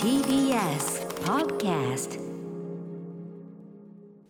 [0.00, 2.20] TBS Podcast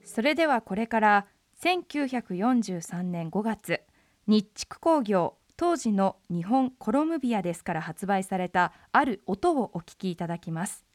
[0.03, 1.27] それではこれから
[1.62, 3.82] 1943年5月
[4.26, 10.86] 日畜工業当時の日本コロムビアですから発売されたある音をお聞きいただきます。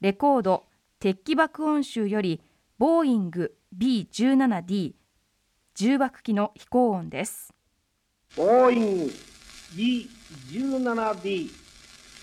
[0.00, 0.64] レコード
[0.98, 2.40] 鉄器爆音集より
[2.78, 4.94] ボーイング B17D
[5.74, 7.52] 重爆機の飛行音です。
[8.34, 9.12] ボーイング
[9.76, 11.67] B17D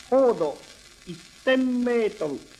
[0.10, 0.76] 高度
[1.06, 2.55] 1000メートル。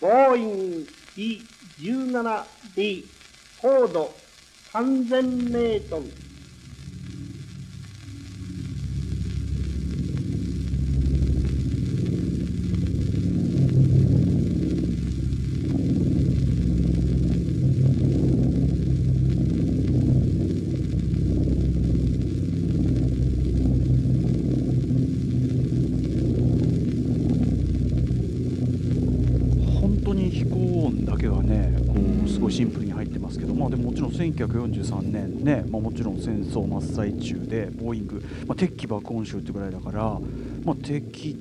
[0.00, 3.04] ボーイング B17D
[3.60, 4.14] 高度
[4.72, 6.29] 3000メートル。
[34.20, 40.18] 1943年ね、まあ、もちろん戦争真っ最中でボーイング、まあ、敵機爆音集ってぐらいだから、
[40.64, 41.36] まあ、敵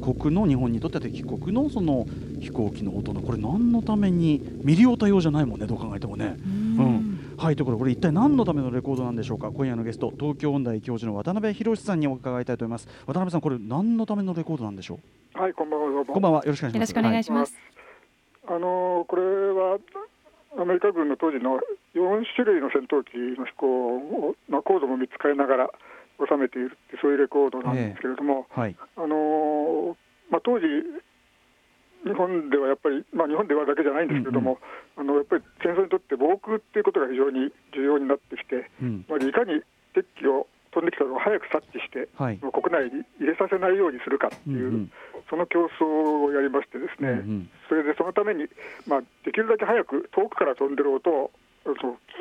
[0.00, 2.06] 国の日本にとっては敵国のその
[2.40, 6.36] 飛行機の音のこれ何のためにミリオタ用じゃないもんねどう考えてもね。
[6.38, 7.34] うん。
[7.36, 9.50] はいということでこれ一体何のためのレコードなんでしょうか？
[9.50, 12.88] 今夜のゲスト東京音大教授の渡辺博さんにお伺いたいと思います。
[13.06, 15.00] 渡辺さんこれ何のためのレコードなんでしょ
[15.34, 16.04] はい、こんばんは。
[16.04, 16.44] こんばんは。
[16.44, 16.90] よろしくお願いします。
[16.90, 17.54] よろしくお願いします、
[18.46, 19.78] あのーこれは
[20.58, 21.60] アメリカ軍の当時の
[21.94, 25.68] 4種類の戦闘機の飛行を、まあ、高度も見つかりながら
[26.20, 28.76] 収めているってそういうレコードなんですけれども、はい。
[28.96, 29.96] あのー
[30.30, 30.66] まあ、当時
[32.04, 34.58] 日本ではやっぱり、まあ、日本ではだけじゃないんですけれども、
[34.96, 39.04] あのやっぱり戦争にとって防空っていうことが非常に重要になってきて、うん。
[39.08, 39.62] まあ、いかに
[39.94, 42.38] 敵機を飛んできたのを早く察知して、はい。
[42.38, 44.92] 国内に入れさせないようにするかっていう、うんうん。
[45.28, 45.84] その競争
[46.24, 47.50] をやりましてですね、うんうん。
[47.68, 48.48] それでそのために、
[48.86, 51.30] まあ、できるだけ早く遠くから飛んでる音を
[51.64, 51.74] 聞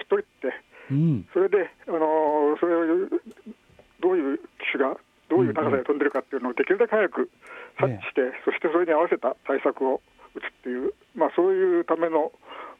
[0.04, 0.54] き取って、
[0.92, 1.28] うん。
[1.34, 3.10] それで、あのーそれを
[4.02, 4.98] どういう機種が
[5.30, 7.30] どういう高さで飛んでるかっていうのをできるだけ早く
[7.80, 10.02] 察知して、そしてそれに合わせた対策を
[10.36, 12.32] 打つっていう、まあ、そういうための、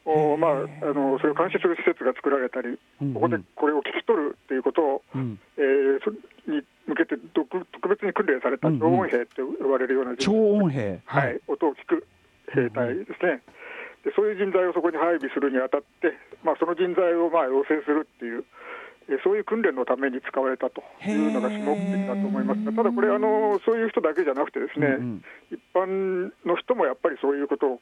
[0.04, 0.52] おまあ、
[0.82, 2.78] あのそれを監視する施設が作られたり、
[3.14, 5.38] ここでこれを聞き取るっていうことを、うん。
[5.56, 6.10] えーそ
[6.50, 11.00] に向けて特特別に訓練された超音兵と呼ばれるような人超物音兵。
[11.04, 12.06] はい、音を聞く
[12.52, 13.40] 兵隊ですね、
[14.04, 16.12] でそういう人材をそこに配備するにあたって、
[16.42, 18.44] まあ、その人材をまあ養成するっていう、
[19.08, 25.24] えそういう訓練のために使われたというのが主目的だと思いますが、ただこれあの、そういう人だけじゃなくて、ですね、うんうん。
[25.50, 27.80] 一般の人もやっぱりそういうことを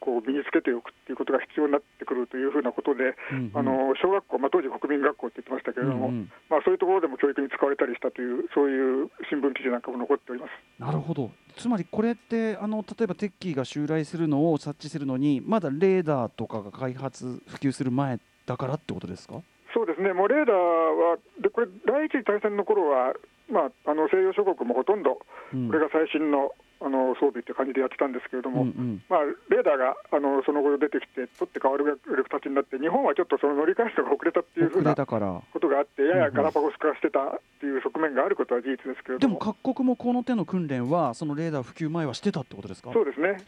[0.00, 3.50] こう身につけておくっていうことが必要になってくるというふうなことで、うんうん。
[3.54, 6.32] あの小学校、まあ、当時、国民学校って言ってましたけれども、うんうん。
[6.48, 10.50] まあ、そういうところでも教育に使われたりしたという、そういう新聞記事なんかも残っております。
[10.78, 11.30] なるほど。
[11.56, 19.42] つまりこれってあの例えばテッキーが襲来するのを察知するのにまだレーダーとかが開発普及する前だからってことですか？
[19.74, 23.14] そうですね、もうレーダーは、でこれ、第一次大戦の頃は、
[23.50, 25.18] まあ、あの西洋諸国もほとんど、
[25.52, 25.68] うん。
[25.68, 26.52] これが最新の
[26.84, 29.02] あの装備って感じでやってたんですけれども、うんうん。
[29.08, 31.98] まあ、レーダーがあのその後出てきて、取って変わる
[32.28, 39.38] 形になって、日本はちょっとその乗り換えるのが遅れたっていうふう遅なことがあって、ややガラパゴス化してたっていう側面があることは事実ですけれでも。
[39.38, 42.92] ども、各国もこの手の訓練はそのレーダー普及前はしてたってことですか？
[42.92, 43.38] そうですね、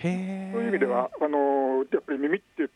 [0.52, 2.68] そういう意味では、あのやっぱり耳って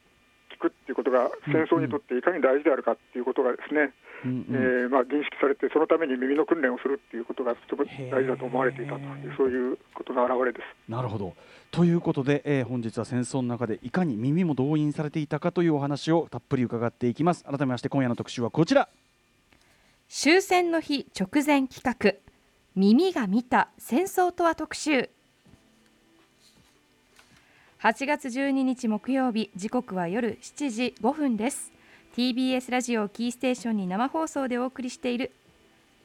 [0.59, 3.95] 聞くっていうことが、戦争にとっていかに大事であるかっていうことがですね、
[4.25, 4.47] うんうん。
[4.51, 10.91] えーまあ、認識されて、そのために耳の訓練をするっていうことがとても大事だと思われていたという、そういうことの表れです。
[10.91, 11.35] なるほど。
[11.71, 17.45] ということで、えー本日は戦争の中でいかに耳も動員されていたかというお話をたっぷり伺っていきます。
[17.45, 18.89] 改めまして今夜の特集はこちら。
[20.09, 22.15] 終戦の日直前企画。
[22.75, 25.11] 耳が見た戦争とは特集
[27.81, 31.71] 8月12日木曜日時刻は夜7時5分です。
[32.17, 35.31] TBS ラジオキーステーションに生放送でお送りしている。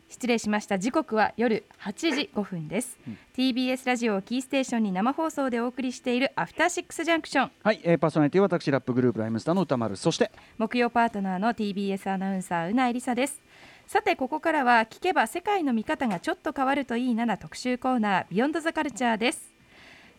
[0.07, 0.77] 失礼しました。
[0.77, 2.99] 時刻は夜8時5分です、
[3.35, 10.29] TBS ラジオキーステーションに生放送でお送りしているアフターシックスジャンクションはい、えー、パーソナリティは私ラップグループライムスターの歌丸そして
[10.59, 13.41] 木曜パートナーの TBS アナウンサーうないりさです。
[13.87, 19.51] さてここからは聞けば世界の見方がちょっと変わるといいなな特集コーナービヨンドザカルチャーです。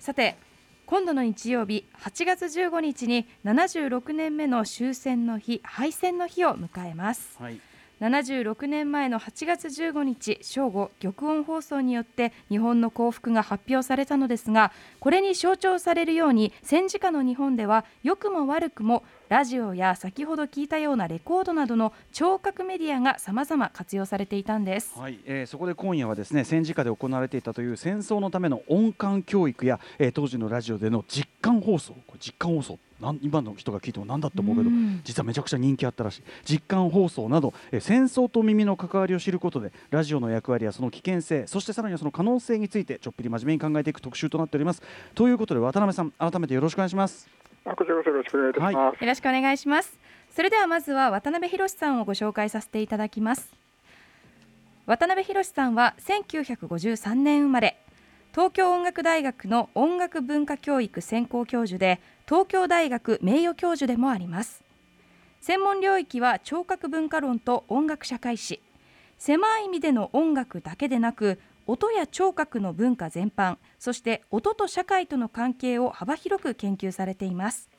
[0.00, 0.34] さて
[0.86, 7.36] 今度の日曜日8月15日に76年目の終戦の日敗戦の日を迎えます。
[7.38, 7.58] はい。
[8.00, 24.98] 76年前の8月15日正午玉音放送によって日本の降伏が発表されたのですがこれに象徴されるように戦時下の日本では良くも悪くもラジオや先ほど聞いたようなレコードなどの聴覚メディアが様々活用されていたんです。
[24.98, 35.00] はい、えーそこで今夜はですね戦時下で行われていたという戦争のための音感教育や、えー当時のラジオでの実感放送これ実感放送なん今の人が聞いても何だと思うけどうん。
[35.04, 36.22] 実はめちゃくちゃ人気あったらしい。
[36.44, 44.82] 実感放送など、えー戦争と耳の関わりを知ることでラジオの役割やその危険性そしてさらにはその可能性についてちょっぴり真面目に考えていく特集となっております。
[45.14, 47.26] ということで渡辺さん改めてよろしくお願いします
[47.66, 49.00] あこちらこそよろしくお願いいたします。
[49.00, 49.98] よろしくお願いします。
[50.30, 53.54] それではまずは渡辺博さんをご紹介させていただきます。
[54.86, 57.78] 渡辺博さんは1953年生まれ
[58.32, 64.62] 東京音楽大学の音楽文化教育専攻教授で東京大学名誉教授でもあります。
[65.40, 68.60] 専門領域は聴覚文化論と音楽社会史。
[69.18, 77.70] 狭い意味での音楽だけでなく音や聴覚の文化全般そして音と社会との関係を幅広く研究されています。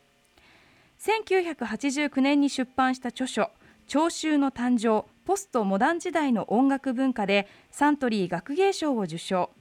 [0.99, 3.51] 1989年に出版した著書
[3.85, 9.51] 「聴衆の誕生ポストモダン時代の音楽文化」でサントリー学芸賞を受賞。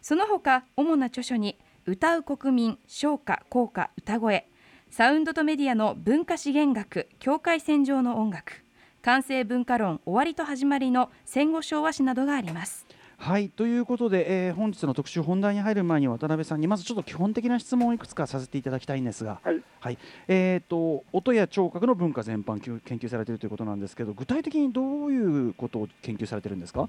[0.00, 4.48] その他主な著書に「歌う国民唱歌校歌歌声」
[4.90, 8.64] サウンドとメディアの文化資源学境界線上の音楽
[9.02, 12.87] 完成文化論終わりと始まりの戦後昭和史などがあります。
[13.20, 19.40] はいということで、えー本日の特集本題に入る前に渡辺さんにまずちょっと基本的な質問をいくつかさせていただきたいんですが、
[19.80, 19.98] はい。
[20.28, 26.88] えー、と音や聴覚の文化全般研究されているということなんですけど具体的にどういうことを研究されてるんですか？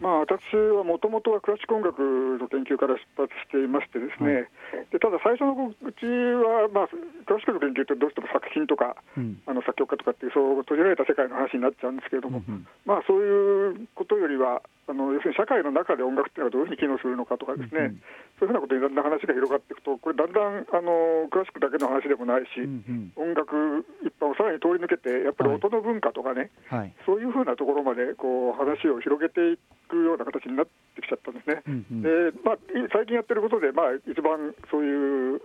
[0.00, 4.46] まあ、私はもともとはクラシック音楽の研究から出発していましてですね、
[4.92, 9.42] でただ最初のうちは、まあ、クラシックの研究ってどうしても作品とかうん。
[9.46, 12.66] あの作曲家とかっていうそう閉じられた世界の話になっちゃうんですけれども、うんうん。
[12.86, 18.02] まあ、そういうことよりはあの要するに社会の中で音楽っていうのはどういうふうに機能するのかとかですね、うんうん。
[18.42, 23.30] そういうふうなことにだんだん話が広がっていくとこれだんだんあのクラシックだけの話でもないし、うんうん。
[23.30, 23.54] 音楽
[24.02, 26.90] 一般をさらに通り抜けてやっぱり音の文化とかね、はい。
[27.06, 31.62] そういうふうなところまでこう話を広げていくような形になってきちゃったんですね。
[31.66, 32.02] うんうん。
[32.02, 32.58] でまあ、い
[32.90, 35.40] 最近やってることで、まあ、一番そういうう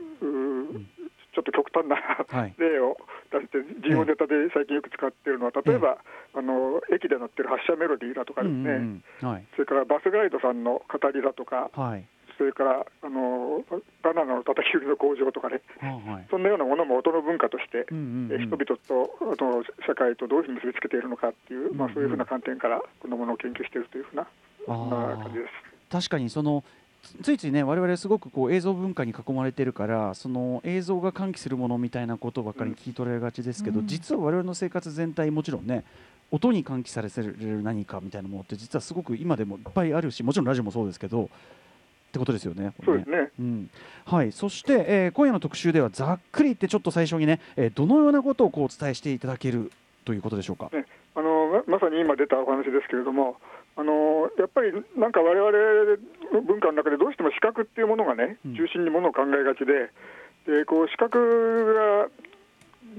[1.36, 2.56] ちょっと極端なはい。
[2.58, 2.96] 例を
[3.30, 6.00] 出して、人音ネタで最近よく使っているのは、例えば、
[6.36, 9.30] あの駅で鳴ってる発車メロディーだとかですね、うんうんうん。
[9.30, 9.46] はい。
[9.56, 12.06] それからバスガイドさんの語りだとか、はい。
[12.38, 13.64] それからあの
[14.04, 16.28] バナナの叩き売りの工場とかね、あはい。
[16.30, 18.42] そんなようなものも音の文化として、うんうんうん。
[18.42, 21.92] え人々とあと社会とどういうふうに結びつけているのかっていう、まあ、うん。
[21.92, 24.28] うんそういうふうな観点からこのものを研究しているというふうな
[24.68, 25.52] 感じです。
[25.90, 26.64] 確かにその
[27.04, 33.88] つついついね我々すごくこう映像文化に囲まれてるからその映像が喚起するものみたいなことばっかり聞き取られがちですけど、うん。
[33.88, 35.84] 実は我々の生活全体もちろんね
[36.32, 41.28] 音に喚起される何かみたいなものって実はすごく今でもいっぱいあるしもちろんラジオもそうですけどっ
[42.16, 42.74] てことですよね。
[42.86, 43.30] そうですね。
[43.40, 43.70] うん。
[44.06, 49.72] はい、そして、えー今夜の特集ではざっくり言ってちょっと最初にね、えーどのようなことをこうお伝えしていただける
[50.06, 50.70] ということでしょうか。
[50.72, 53.38] ねあのままさに今出たお話ですけれども、
[53.76, 55.52] あのやっぱりなんか我々
[56.34, 59.92] の文化の中でどうしても視覚っていうものがねうん、中心にものを考えがちで、
[60.48, 61.18] でこう視覚
[61.74, 62.08] が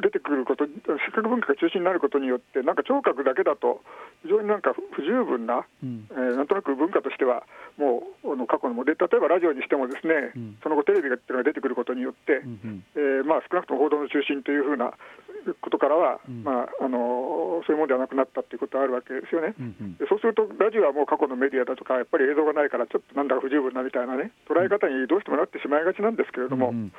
[0.01, 0.73] 出てくること、視
[1.13, 3.81] 覚文化が中心になることによって、なんか聴覚だけだと、
[4.23, 6.09] 非常になんか不十分な、うん。
[6.11, 7.45] えーなんとなく文化としては、
[7.77, 10.59] もうあの過去のもで、例えばラジオにしてもですね、うん。
[10.63, 12.85] その後、テレビがっていうのが出てくることによって、うんうん。
[12.95, 14.93] えーまあ、少なくとも報道の中心というふうな
[15.61, 16.45] ことからは、うん。
[16.45, 19.55] まあ、あのそういうものではなくなったということはあるわけですよね。
[19.59, 19.97] うんうん。
[19.97, 26.93] でそうすると、ラジオはもう過去のメディアだとか、やっぱり映像がないから、ちょっとなんだか不十分なみたいなね、捉え方にどうしてもなってしまいがちなんですけれども、うんうん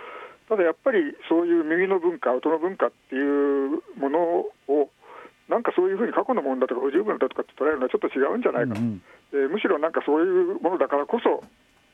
[0.47, 4.19] ただやっぱりそういう耳の文化、音の文化っていうもの
[4.67, 4.89] を、
[5.49, 9.01] なんかそういうふうに過去のものだとか不十分だとかって捉えるのはちょっと違うんじゃないか、うん
[9.33, 11.43] えーむしろなんかそういうものだからこそ、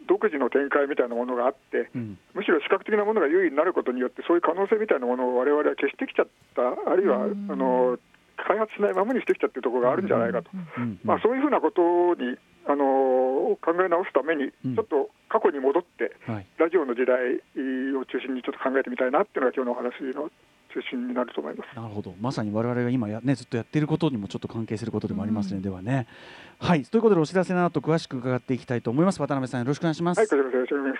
[0.07, 2.17] 独自の展開みたいなものがあって、うん。
[2.33, 7.97] むしろ視覚的なものが優位になることによって、そういう可能性みたいなものを我々は消してきちゃった、あるいはあの
[8.37, 10.99] 開発しないままにしてきちゃってるところがあるんじゃないかと、うん。
[11.03, 11.81] まあ、そういうふうなこと
[12.15, 17.17] にあの考え直すために、うんちょっと過去に戻って、はいラジオの時代
[17.97, 20.29] を中心にちょっと考えてみたいなっていうのが今日のお話の
[20.73, 21.75] 中心になると思います。
[21.75, 26.07] なるほどまさに我々が今や、ね、ずっとやっていることにもちょっと関係することでもありますね、ではね。
[26.59, 30.19] はいということでお知らせの後詳しく伺っていきたいと思います渡辺さんよろしくお願いします。
[30.19, 30.97] はい、こちらこそよろしくお願い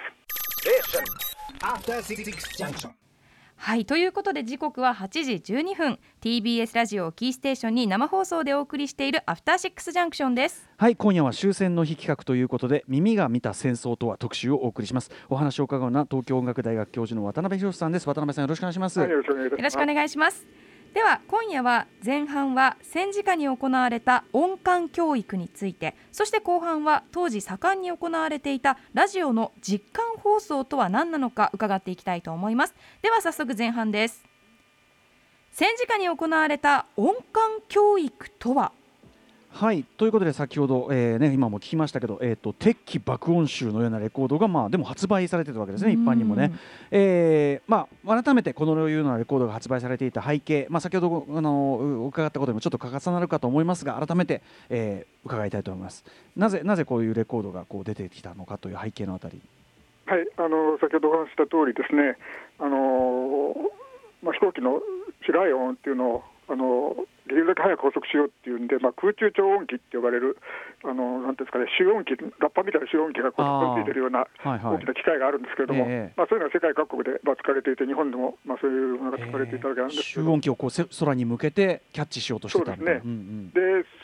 [2.77, 3.02] します。
[3.65, 5.99] はいということで時刻は8時12分。
[6.19, 10.69] TBS ラジオをキーステーションに生放送でお送りしているアフターシックスジャンクションです。
[10.75, 15.11] はい今夜は終戦の日企画ということで耳が見た戦争とは特集をお送りします。
[15.29, 18.05] お話を伺うのは東京音楽大学教授の渡辺博さんです。
[18.05, 19.47] 渡辺さんよろしくお願いします、はい、よろしくお願い
[19.93, 20.45] いたします。
[20.93, 32.75] では今夜は前半は戦時下に行われた音感教育についてそして後半は当時盛んに行われていたラジオの実感放送とは何なのか伺っていきたいと思います。
[33.01, 34.23] では早速前半です。
[35.51, 38.71] 戦時下に行われた音感教育とは
[39.55, 46.51] はいということで先ほど、えーね、今も聞きましたけど、えー、と鉄器爆音集のようなレコードが、まあ、でも発売されてたわけですね一般にもね、
[46.89, 56.03] えーまあ、改めてこのようなレコードが発売されていた背景、まあ、先ほどあのう伺ったことにもちょっと重なるかと思いますが改めて、えー伺いたいと思います。
[56.35, 59.41] なぜなぜこういうレコードがこう出てきたのかという背景のあたり。
[60.05, 62.17] はい、あの先ほどお話しした通りですね、
[62.59, 63.55] あの
[64.21, 64.81] まあ、飛行機の
[65.25, 66.93] 白い音っていうのをあの
[67.25, 70.37] できるだけ早く補足しようっていうんで、まあ、空中超音機って呼ばれる
[70.85, 74.85] あのなんていうんですかね集音機ラッパみたいな集音機がこうついてるようなはいはい。
[74.85, 83.01] 大きな機械があるんですけれども、ええまあ、そういうのが世界各国で、まあ、使われていて日本でも、まあ、そういうものが使われていたわけなんですけど、集音機をこうせ空に向けてキャッチしようとしてたみたいな。
[83.01, 83.17] そうですね。
[83.17, 83.61] んで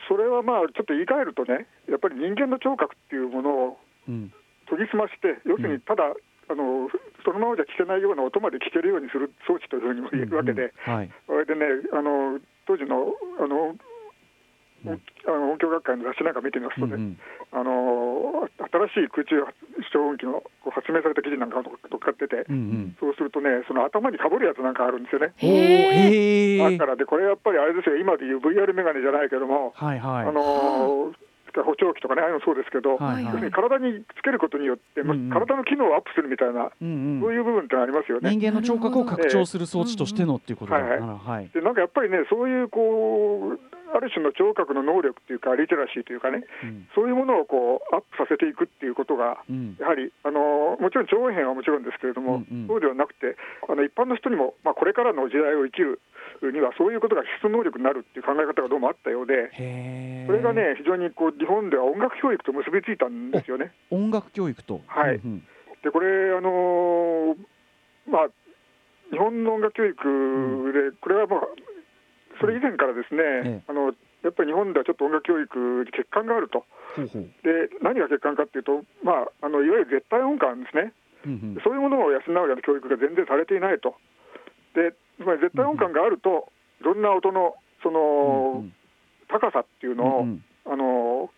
[0.09, 3.77] それはまあちょっと言い換えるとねやっぱり人間の聴覚っていうものを
[4.07, 4.15] うん。
[4.15, 4.33] うん
[4.69, 6.13] 研ぎ澄まして、要するにただ、
[6.49, 6.89] あの
[7.23, 10.97] そのままじゃ聞けないような音まで聞けるようにする装置というふうにも言えるわけで、うんうん。
[10.97, 11.11] はい。
[11.27, 13.77] それでね、あの当時のあの、
[14.85, 15.01] うん。
[15.27, 17.19] あの音響学会の雑誌なんか見てみますとね、うんうん。
[17.51, 18.49] あの
[18.89, 19.45] 新しい空中
[19.91, 20.41] 超音機の
[20.71, 22.57] 発明された記事なんかが乗っかってて、うんう
[22.89, 22.97] ん。
[22.99, 25.35] そうするとね、その頭にかぶるやつなんかあるんですよね。
[25.37, 30.27] だからで、これやっぱりあれですよ、今でいう VR メガネじゃないけども、はいはい。
[30.27, 31.11] あの
[31.63, 33.25] 補聴器とかね、ああいうのそうですけど、はいはい。
[33.25, 37.21] 要するに体につけることによって、まあ体の機能をアップするみたいな、うんうん。
[37.21, 38.29] そういう部分ってありますよね。
[38.29, 41.49] 人間の聴覚を拡張する装置としてのっていうことだはいはいはい。
[41.53, 43.59] でなんかやっぱりね、そういうこう、
[43.93, 46.87] ある種の聴覚の能力っていうか、リテラシーというかね、うん。
[46.95, 49.77] そういうものをこうアップさせていくっていうことが、うん。
[49.79, 52.67] やはりあのもちろん超音編はもちろんですけれども、うんうん。
[52.67, 53.35] そうではなくて、
[53.67, 55.99] あの一般の人にも、まあ、これからの時代を生きる
[56.41, 59.51] には、そういうことが必須能力になるっていう考え方がどうもあったようで、
[60.27, 63.71] それがね、非常にこう日本では音楽教育と結びついたんですよね。
[63.89, 64.81] 音楽教育と。
[64.87, 65.15] はい。
[65.15, 65.43] うんうん。
[65.83, 67.35] でこれ、あの
[68.07, 68.27] まあ、
[69.11, 69.95] 日本の音楽教育
[70.73, 71.41] で、これはもう、
[72.39, 73.63] それ以前からですね、ええ。
[73.67, 73.93] あの
[74.23, 76.65] やっぱり日本ではちょっと音楽教育に欠陥があると、
[76.97, 80.93] で何が欠陥かっていうと、まあ、あのいわゆる絶対音感ですね、
[81.63, 83.95] そういうものを養うような教育が全然されていないと、
[84.75, 88.73] でつまり絶対音感があると、いろんな音のその、うん
[89.29, 90.25] 高さっていうのを、
[90.65, 91.29] あの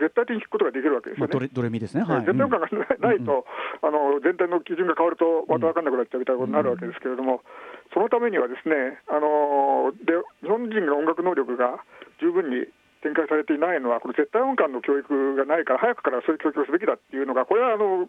[0.00, 1.32] 絶対的に聞くことができるわけですよね。
[1.32, 2.02] まあドレミですね。
[2.02, 2.24] はい。
[2.24, 3.44] 絶対音感がないと、
[3.84, 7.44] あの全体の基準が変わると、また分かんなくなっちゃうみたいなことになるわけですけれども、
[7.92, 10.12] そのためにはですね、あので
[10.42, 11.82] 日本人の音楽能力が
[12.20, 12.66] 十分に
[13.02, 18.08] 展開されていないのは、この絶対音感の教育がないから、早くからそういう教育をすべきだっていうのが、これはあの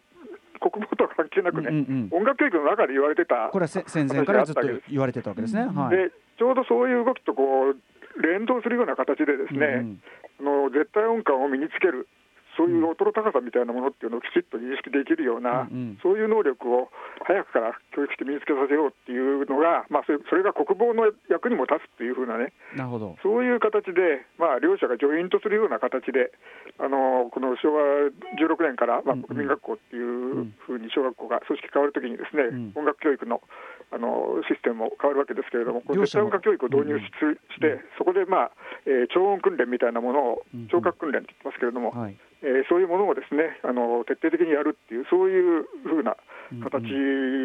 [0.60, 2.18] 国防とは関係なくね、うんうんうん。
[2.18, 5.66] 音楽教育の中で言われてたこれはせ戦前からずっと言われてたわけですね。
[5.66, 5.98] はい。
[5.98, 10.02] でちょうどそういう動きとこう連動するような形でですね、うん。
[10.42, 12.08] あの絶対音感を身につける、
[12.58, 16.00] そういう音の高さみたいなものっていうのをきちっと認識できるような、うんうん。
[16.02, 16.90] そういう能力を
[17.22, 23.16] 早くから教育して身につけさせようっていうのが、まあ、それが国防の役にも立つっていうふうなね、なるほど。
[23.22, 26.34] そういう形で、まあ、両者がジョイントするような形で、
[26.82, 28.10] あのこの昭和
[28.42, 32.74] 16年から、まあうんうん、国民学校っていうふうに小学校が組織変わるときにですね、ん。
[32.74, 33.42] 音楽教育の
[33.88, 37.08] あのシステムも変わるわけですけれども、これ絶対音楽教育を導入し,、
[37.56, 38.52] して、そこで、まあ
[38.86, 46.16] えー超音訓練みたいなものをうんうん、聴覚訓練って言ってますけれども、はいえーそういうものをですねあの徹底的にやるっていう、そういうふうな
[46.64, 46.84] 形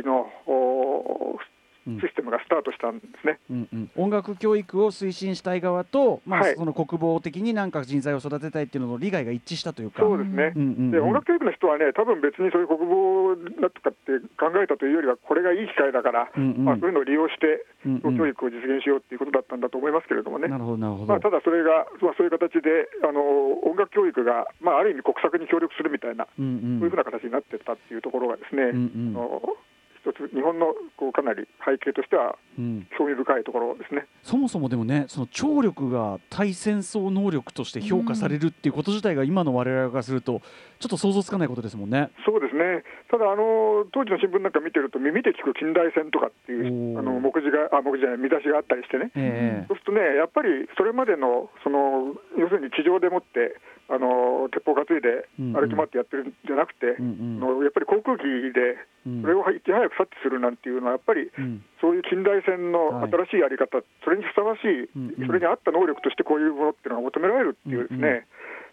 [0.04, 3.38] の、おうんシステムがスタートしたんですね。
[3.50, 6.54] うんうん、音楽教育を推進したい側と、まあはい。
[6.56, 10.02] その国防的になんか人材を育てたいっていうのの利害が一致したというか。
[10.02, 10.90] そうですね、うんうんうん。
[10.90, 16.64] で音楽教育の人はね、多分別にそういう国防だとかって考えたというよりは、これがいい機会だから、うんうん。
[16.64, 20.48] まあ、そういうのを利用して、教育を実現しようっていうことだったんだと思いますけれどもね。
[20.48, 21.06] なるほどなるほど。
[21.06, 23.20] まあ、ただそれが、まあ、そういう形であの
[23.66, 26.78] 音楽教育が、まあ、ある意味国策に協力するみたいな、うんうん。
[26.78, 29.18] そういうふうな形になってったっていうところがですね、うんうん。
[29.18, 29.56] あの
[30.02, 34.06] 一つ日本のこうかなり背景としてはうん、興味深いところですね。
[34.22, 40.42] そもそもでもねその聴力が対戦争能力として評価されるっていうこと自体が今の我々からすると
[40.80, 42.10] ちょっと想像つかないことですもんね。
[42.26, 42.84] そうですね。
[43.08, 49.64] ただあの、当時の新聞なんか見てると、耳で聞く近代戦とかっていうあの目次が、あ目次じゃない、見出しがあったりしてね、え。
[49.68, 53.54] そうするとね、やっぱりそれまでの、その要するに地上でもって、
[53.88, 57.58] あの鉄砲担いで歩き回ってやってるんじゃなくて、うんうん。
[57.58, 58.24] のやっぱり航空機
[58.54, 59.22] でうん。
[59.22, 61.64] それをいち早く察知するなんていうのは、やっぱりうん。
[61.80, 63.10] そういう近代戦のはい。
[63.10, 64.88] 新しいやり方、それにふさわしい、
[65.26, 68.26] それに合った能力としてこういうものっていうのが求められるっていうですね、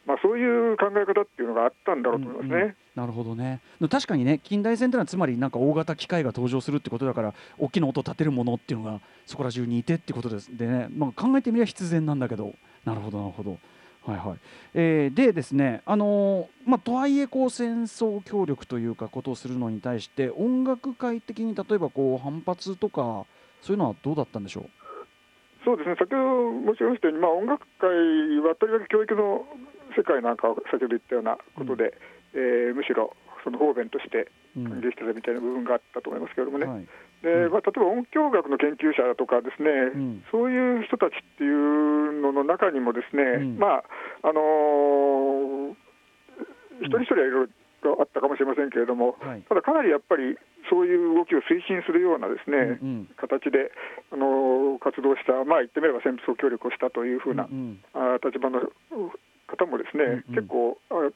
[0.06, 2.56] まあ、そういう考え方っていうのがあったんだろうと思いますね。
[2.56, 2.76] うんうん。
[2.96, 3.62] なるほどね。
[3.90, 10.56] 確かにね近代戦というのはつまりなんか大型機械が登場するってことだから大きな音を立てるものっていうのがそこら中にいてってことです。
[10.56, 12.54] でね、まあ、考えてみれば必然なんだけど。
[12.86, 13.58] なるほどなるほど。
[14.06, 14.38] はいはい。
[14.74, 23.26] えーでですね、あのーまあ、とはいえこう戦争協力というかことをするのに対して音楽界的に例えばこう反発とか
[23.62, 24.70] そういうのはどうだったんでしょ
[25.66, 25.96] そうですね。
[26.00, 27.90] 先ほど申し上げましたように、まあ、音楽界
[28.48, 29.46] はとりわけ教育の
[29.98, 31.94] 世界なんかを先ほど言ったようなことで、
[32.34, 34.70] えーむしろその方便としてう、うん。
[34.70, 36.88] 歓迎してたみたいな部分があったと思いますけれどもね、はい
[37.22, 40.24] でまあ、例えば音響学の研究者とかですね、ん。
[40.32, 43.60] そういう人たちっていうのの中にもですね、うん。
[43.60, 43.84] まあ
[44.24, 45.90] あのー
[46.80, 47.50] 一人一人はいろい
[47.84, 49.42] ろあったかもしれませんけれども、はい。
[49.44, 50.38] ただかなりやっぱり
[50.70, 53.72] そういう動きを推進するようなですね、うん形で、
[54.12, 57.84] あのー活動した、まあ、言ってみれば戦争協力をしたというふうな、うん。
[57.94, 58.72] あー立場の
[59.48, 60.40] 方もですね、うんうん。
[60.40, 61.12] 結構あ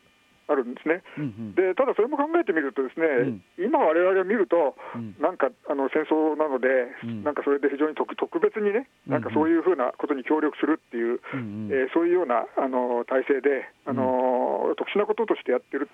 [0.48, 1.04] あるんですね。
[1.18, 1.56] うんうん。
[1.56, 5.16] でただそれも考えてみるとですね、今我々が見るとうん。
[5.20, 6.68] なんかあの戦争なので、
[7.04, 7.24] うん。
[7.24, 11.70] なんかそれで非常に特特別にね、なんかそういうふうなことに協力するっていう、うんうん。
[11.72, 15.90] えーそういうようなあの体制で、あの特殊なこととしてやってる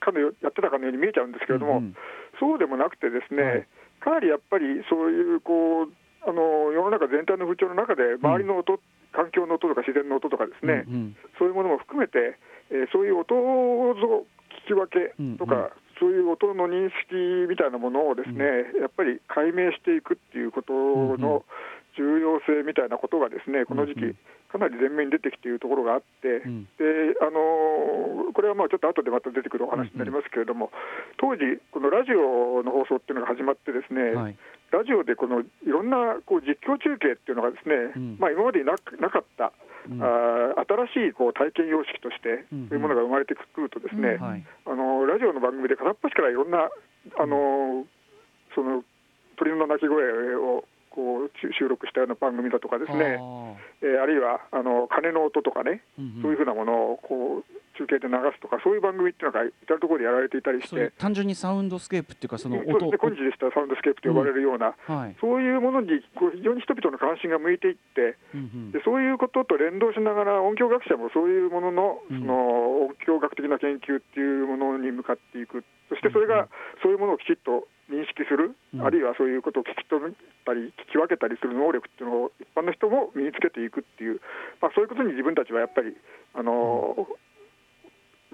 [0.00, 1.96] かのよやってたかのように見えちゃうんですけれども、うんうん。
[2.40, 3.66] そうでもなくてですね、はい。
[4.00, 5.88] かなりやっぱりそういうこう
[6.26, 8.80] あの世の中全体の風潮の中で周りの音、
[9.12, 11.16] 環境の音とか自然の音とかですね、うん。
[11.38, 12.36] そういうものも含めて、
[12.70, 14.24] えーそういう音の
[14.64, 15.70] 聞き分けとか、うんうん。
[16.00, 17.14] そういう音の認識
[17.48, 18.44] みたいなものをですね、
[18.80, 21.20] やっぱり解明していくっていうことうんうん。
[21.20, 21.44] の
[21.96, 24.16] 重要性みたいなことがですね、この時期、うんうん。
[24.54, 30.70] かなり前面に出てきているところがあって、うんであのこれはまあちょっと後でまた出てくるお話になりますけれども、
[31.18, 34.36] 当時、このラジオの放送っていうのが始まって、ですね、はい
[34.74, 38.16] ラジオでこのいろんなこう実況中継っていうのがですね、うん。
[38.18, 39.54] まあ、今までになくなかった、
[39.86, 40.02] うん。
[40.02, 42.68] あー新しいこう体験様式として、うん。
[42.68, 44.42] そういうものが生まれてくるとですね、はい。
[44.66, 47.86] あのラジオの番組で片っ端からいろんなあの、
[48.54, 48.82] その
[49.36, 56.22] 鳥の鳴き声をこう収収録したような番組だとかですね、あえーあるいはあの鐘の音とかね、ーうんうん。
[56.22, 65.16] そういうふうなものをこう中継で流すとか、そういう番組っていうのが至るところでやられていたりして、単純にサウンドスケープっていうかそのそうです音ね、今日でしたらサウンドスケープと呼ばれるような、はい。
[65.20, 68.72] そういうものにこう非常に人々の関心が向いていって、うんうん。
[68.72, 72.20] でそういうことと連動しながら、音響学者もそういうもののうん。
[72.20, 76.48] その音響学的な研究っていうものに向かっていく、そしてそれが
[76.82, 78.82] そういうものをきちっと認識する、うん。
[78.82, 84.20] あるいはそういうことを聞き取ったり、聞き分けたりする能力っていうのを一般の人も身につけていくっていう、
[84.60, 85.96] まあ、そういうことに自分たちはやっぱり、
[86.34, 87.06] あの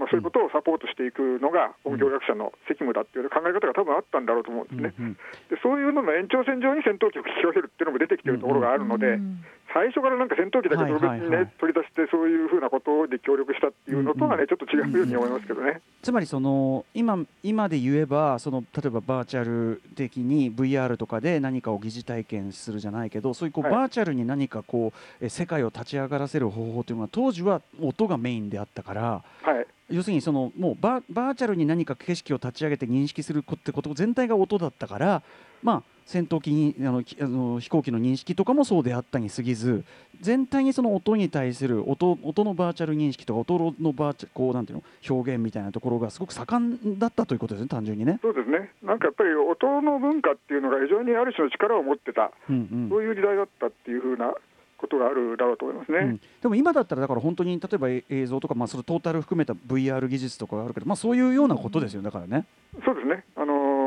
[0.00, 5.12] まあ、そういうことをサポートしていくのが音響学者の責務だっていう考え方が多分あったんだろうと思うんですね。
[5.52, 11.36] でそういうのの延長線上に戦闘機を聞き分けるっていうのも出てきてるところがあるので、うん最初からなんか戦闘機だけ特別にね、はいはい。
[11.36, 14.40] はい取り出して、そういうふうなことで協力したっていうのとはね、うん。
[14.42, 15.80] うんちょっと違うように思いますけどね。
[16.02, 23.72] つまりその今今で言えばその例えばバーチャル的に VR とかで何かを疑似体験するじゃないけどそういうこうはい。
[23.74, 29.66] バーチャルに何かこうえ世界を立ち上がらせる方法というのは当時は音がメインであったからはい。
[29.90, 35.22] 要するにそのもうババーチャルに何か景色を立ち上げて認識するってこと全体が音だったから
[35.62, 39.84] まあ戦闘機にあのきあの飛行機の認識とかもそうであったに過ぎず
[40.20, 48.18] 全体にその音に対する音音のバーチャル認識とか音のバーチャこうなんていうの表現みたいなところがすごく盛んだったということですね単純にね。
[48.22, 54.34] そうですね、なんかやっぱり音の文化っていうのが非常にある種の力を持ってた、うんうんそういう時代だったっていうふうな
[54.78, 55.98] ことがあるだろうと思いますね。
[55.98, 62.46] うんでも今だったらだから本当に例えばえ映像とか、まあ、そのトータル含めた VR 技術とかがあるけど、まあ、そういうようなことですよだからね。
[62.84, 63.80] そうですね、あのー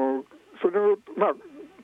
[0.63, 1.33] それを、まあ、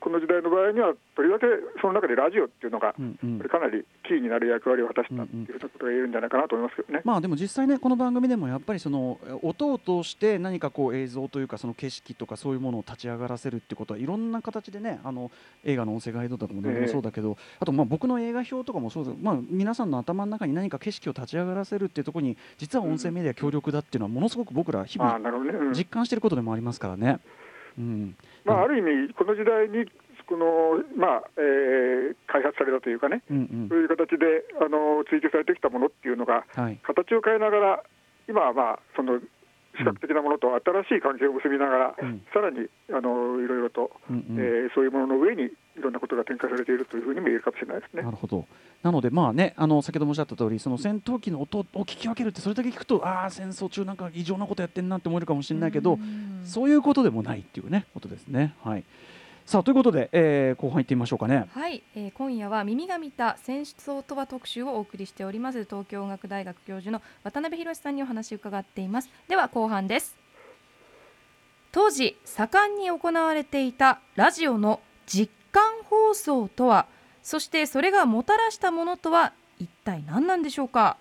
[0.00, 1.46] この時代の場合には、とりわけ
[1.80, 7.02] その中でラジオっていうのが、うんうんこれかなりキーになる役割を果たしたっていうことが言えるんじゃないかなと思いますけどね。
[7.04, 15.30] まあでも実際ねこの番組でもやっぱりそのえ音を通して何かこう映像というかその景色とかそういうものを立ち上がらせるってことはいろんな形でねあの
[15.64, 25.18] 映画の音声ガイドとかもそうだけど、あとまあ僕の映画表とかもそうですまあ皆さんの頭の中に何か景色を立ち上がらせるっていうところに実は音声メディア強力だっていうのはものすごく僕ら日々
[25.74, 27.20] 実感していることでもありますからね。
[27.78, 29.86] うんまあ、ある意味、この時代に
[30.26, 33.68] この、まあえー開発されたというかね、うんうん。
[33.68, 36.78] そういう形であの追求されてきたものっていうのが、はい。
[36.82, 37.82] 形を変えながら、
[38.28, 39.18] 今はまあその
[39.76, 42.22] 視覚的なものと新しい関係を結びながら、うん。
[42.32, 44.36] さらにあのいろいろと、うんうん。
[44.38, 48.10] えーそういうものの上にいろんなことが展開されているというふうにも言えるかもしれないですねな。
[48.10, 48.46] るほど。
[48.82, 58.54] なので、まあね、あの先ほどもおっしゃった通り、その戦闘機の音を聞き分けるって、それだけ聞くと、ああ、戦争中、なんか異常なことやってんなって思えるかもしれないけど、うんそういうことでもないっていうね、ことですね。
[58.64, 58.84] はい。
[59.44, 61.48] さあ、ということで、えー後半行ってみましょうかね。
[61.52, 70.16] はい、えー今夜は耳が見た戦争とは特集をお送りしております東京音楽大学教授の渡辺博さんにお話を伺っていますでは後半です
[71.72, 76.86] 当時盛んに行われていたラジオの実感放送とは
[77.22, 80.96] そしてそれがもたらしたものとは一体何なんでしょうか？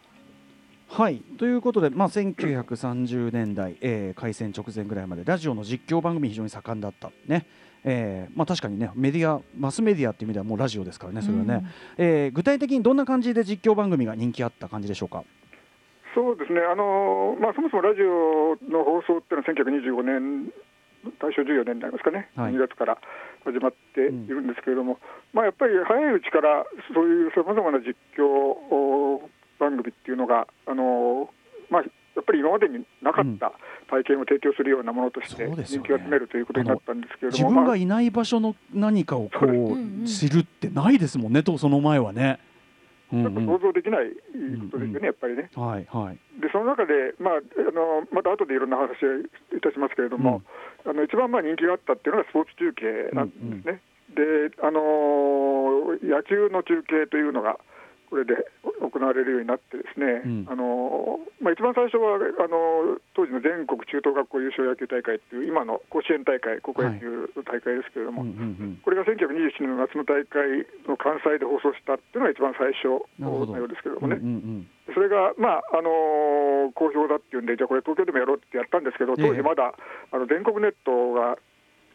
[0.90, 1.18] はい。
[1.38, 7.12] ということで、まあ、1930年代、えー開戦直前ぐらいまでラジオの実況番組非常に盛んだった。
[7.28, 7.46] ね。
[7.86, 11.66] えーまあ、確かにねメディアマスメディアっていう意味ではもうラジオですからねそれはね、
[11.98, 15.24] えー具体的にどんな感じで実況番組が人気あった感じでしょうか？
[16.14, 20.52] そうですね、あのまあ、そもそもラジオの放送っていうのは1925年、
[21.22, 22.54] 大正14年になりますかね、はい。
[22.54, 22.98] 2月から
[23.46, 25.00] 始まっているんですけれども、
[25.34, 31.30] まあ、やっぱり早いうちからそういうさまざまな実況お番組っていうのが、あの
[31.70, 33.54] まあ、やっぱり今までになかった
[33.90, 42.40] 体験を提供するようなものとして人気を集めるということになったんですけれど自も、まあ分がいない場所の何かをこう知るってないですもんねとその前はね。
[43.12, 44.10] うんやっぱ想像できない
[44.70, 45.50] ことですよね、やっぱりね。
[45.56, 46.18] うんはいはい。
[46.42, 49.20] でその中で、まあ、あのまた後でいろんな話を
[49.58, 50.42] いたしますけれども、
[50.86, 53.82] あの一番まあ人気があったっていうのがスポーツ中継なんですね。
[54.14, 57.58] で、あの野球の中継というのが
[58.10, 58.34] これで
[58.82, 60.46] 行われるようになってですね、うん。
[60.50, 74.66] あのまあ、一番最初はあの当時の全国中等学校優勝野球大会っていう今の甲子園大会高校野球の大会ですけれども、うんうんこれが1927年の夏の大会の関西で放送したっていうのが一番最初のようですけれどうんもうんうね。
[74.66, 74.68] ん。
[74.94, 79.26] それが、まああの好評だっていうんで、じゃあこれ、東京でもやろうってやったんですけど、当え。
[79.28, 79.74] え時まだ、
[80.12, 81.38] あの全国ネットが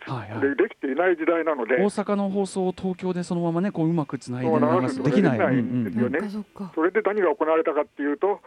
[0.06, 0.40] はいはい。
[0.40, 5.38] でできていない時代なので、大阪の放送を東京でそのままねこううまくつないで流流すできない。
[5.38, 6.18] うんうんですよね。
[6.20, 6.72] そっかそっか。
[6.74, 8.40] それで何が行われたかっていうと、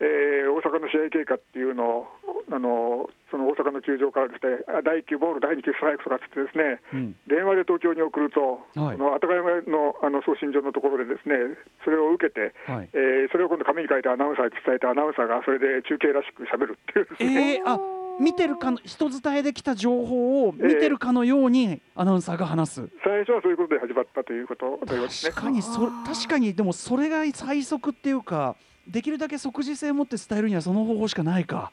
[0.00, 2.06] えー大阪の試合経過っていうのを、
[2.52, 7.16] あのその大阪の球場からですね、あ第9ボール、第2球ストライクとかっつってですね、うん。
[7.28, 8.98] 電話で東京に送ると、はい。
[8.98, 12.88] この温か山のあの送信所のところでですね、それを受けて、はい。
[12.92, 17.06] えーそれを今度紙に書いてアナウンサーに伝えて、アナウンサーがそれで中継らしくしゃべるっていう。
[17.06, 17.78] ですね、えー、あ
[18.20, 22.88] 見てるかの人伝えできた情報を見てるかのようにアナウンサーが話す。
[23.02, 25.46] 最初はそういうことで始まったということですね確。
[25.46, 28.56] かにそ確かにでもそれが最速っていうか
[28.86, 31.72] できるだけ即時性を持って伝えるにはその方法しかないか。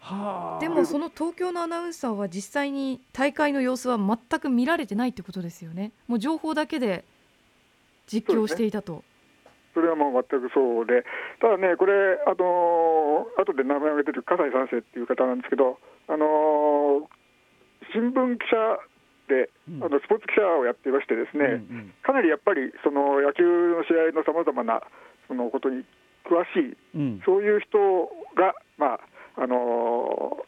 [0.00, 0.60] はあ。
[0.60, 7.04] でもその東京のアナウンサーは実際に大会の様子は全く見られてないってことですよねもう情報だけで
[8.06, 9.04] 実況していたと、
[9.80, 11.08] それはもう全くそうで、
[11.40, 17.08] ただね、これ、あのー後で名前が出てる葛西三世っていう方なんですけど、あのー
[17.96, 18.76] 新聞記者
[19.26, 19.84] で、うん。
[19.84, 21.94] あのスポーツ記者をやっていましてですね、うんうん。
[22.02, 24.82] かなりやっぱりその野球の試合のさまざまな
[25.28, 25.86] そのことに
[26.28, 27.22] 詳しい、うん。
[27.24, 27.78] そういう人
[28.36, 29.00] が、まあ
[29.40, 30.44] あの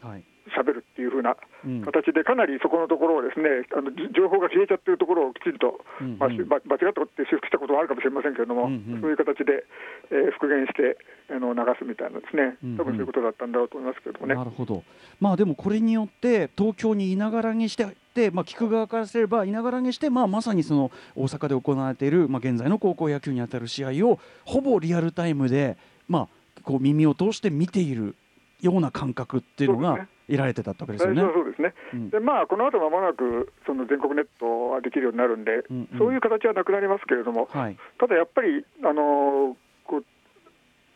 [0.00, 0.24] はい。
[0.52, 1.82] ー、喋るっていう風なうん。
[1.82, 6.60] 形で、かなりそこのところをですね、あのじ情報が消えちゃってるところをきちんとうんまあ、間違っ
[6.92, 9.64] たことって修復したことはあるかもしれませんけれども、そういう形で、
[10.10, 10.98] えー復元して
[11.30, 12.56] あの流すみたいなですね。
[12.76, 14.34] 多分そういうことだったんだろうと思いますけれどもね。
[14.34, 14.82] なるほど、
[15.20, 25.76] まあ、でもこれによって東京にいながらにしてで、まあ、聞く側からすればいながらにして、まあ、まさにその大阪で行われている、まあ、現在の高校野球にあたる試合をほぼリアルタイムで、
[26.08, 26.28] まあ、
[26.62, 28.16] こう耳を通して見ている
[28.60, 31.32] ような感覚っていうのがそうですね得られてたわけですよ最ね。
[31.34, 32.10] そうですね、うん。
[32.10, 35.98] でまあ、この後間もなくその全国ネットはできるようになるんで、うんうん。
[35.98, 37.76] そういう形はなくなりますけれども、はい。
[37.98, 39.54] ただやっぱり、あのー
[39.84, 40.04] こう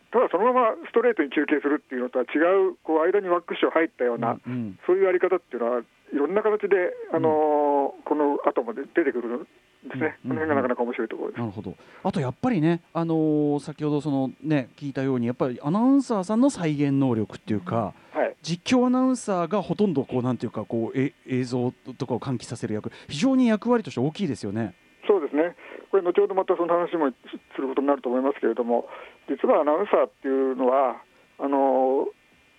[0.09, 2.39] ただそのままストレートに中継するっていうのとは違
[2.71, 4.79] う、こう間にワックスが入ったような、うんうん。
[4.87, 5.83] そういうやり方っていうのは、い
[6.15, 9.47] ろんな形で、あのーこの後まで出てくるん
[9.89, 11.39] ですね、うんこの辺がなかなか面白いところです。
[11.39, 11.75] なるほど。
[12.03, 18.35] あとやっぱりね、あのー先ほどその、ね、聞いたようにやっぱりアナウンサーさんの再現能力っていうか、はい。
[18.41, 24.75] 実況アナウンサーがほとんどこうなんていうかこうえ映像とかを喚起させる役非常に役割として大きいですよね。
[25.07, 25.55] そうですね、
[25.89, 27.11] これ、後ほどまたその話も
[27.55, 28.87] することになると思いますけれども、
[29.29, 31.01] 実はアナウンサーっていうのは、
[31.39, 32.07] あの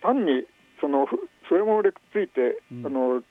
[0.01, 0.47] 単に
[0.81, 2.87] そのふそういうものでくっついて、うん。
[2.87, 3.25] あのふ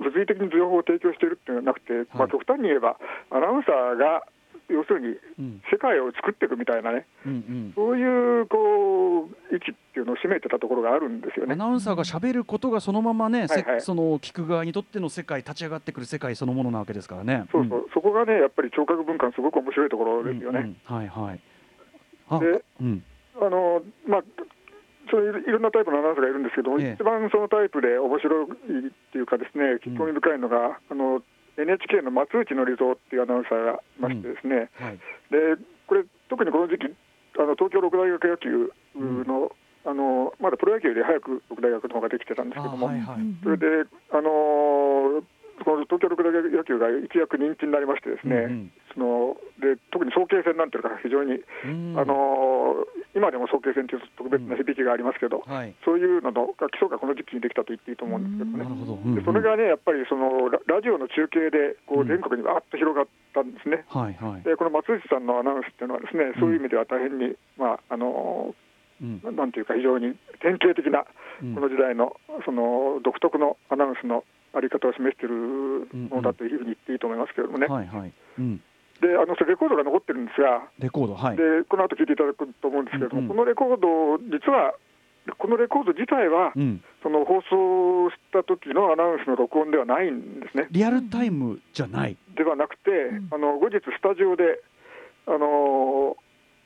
[0.00, 2.96] 物理的に情報を提供しているっていうのはなくて、まあ、極端に言えば、
[3.30, 4.24] アナウンサーが
[4.68, 5.62] 要するにうん。
[5.70, 7.72] 世界を作っていくみたいなね、うんうん。
[7.74, 11.52] そういうこう位置っていうのを占めてたところがあるんですよね。
[11.52, 13.80] アナウンサーが喋ることがそのままね、せはいはい。
[13.82, 17.44] その聞く側にとっての世界立ち上がってくる世界そのものなわけですからね。
[17.52, 20.60] そうそう、そこがね、やっぱり聴覚文化のすごく面白いところうんですよね。
[20.60, 20.66] うん。
[20.66, 20.96] うん。
[20.96, 21.40] はいはい。
[22.30, 23.04] あ、でうん。
[23.40, 24.24] あのまあ
[25.10, 26.92] そういろんなタイプのアナウンサーがいるんですけども、ええ。
[26.94, 31.22] 一番そのタイプで面白いっていうかですね、興味深いのが、あの
[31.56, 34.98] NHK の松内則蔵っていうアナウンサーがいましてですね、はい。
[35.30, 36.94] でこれ特にこの時期
[37.38, 39.50] あの東京六大学野球の,、
[39.84, 43.18] あのまだプロ野球より早く六大学の方ができてたんですあけども、はいはい。
[43.42, 43.66] それで、
[44.10, 45.24] あのー
[45.62, 55.74] この東京六大学野球が一躍人気になりましてですね、うんうんそので特に早慶戦なんていうのが非常に、うんあのー今でも早慶戦という特別な響きがありますけど、はい。
[55.86, 58.66] そういうののが基礎がこの時期にできたと言っていいと思うんですけどね。
[58.66, 58.94] ど。
[58.94, 63.86] うんうんでそれがね、やっぱりそのララジオの中継でこうんう全国にわーっと広がったんですね。
[63.86, 64.42] はいはい。
[64.42, 68.54] でこの松内さんのアナウンスっていうのはですね、そういう意味では大変に、まああの
[69.02, 71.06] なんていうか非常に典型的な
[71.42, 77.66] うんこの時代のその独特のアナウンスのあり方を示しているものだというふうに言っていいと思いますけれどもね。
[77.66, 78.12] はいはい。
[78.38, 78.62] うん。
[79.02, 81.36] であのレコードが残ってるんですが、レコードはい。
[81.36, 84.74] でこの後聞いていただくと思うんですけれども、うんうんこのレコード実は
[85.38, 86.82] このレコード自体は、うん。
[87.02, 90.68] その放送した時のアナウンスの録音ではないんですね。
[90.70, 92.16] リアルタイムじゃない。
[92.36, 94.60] ではなくて、んあの後日スタジオで
[95.26, 96.16] あの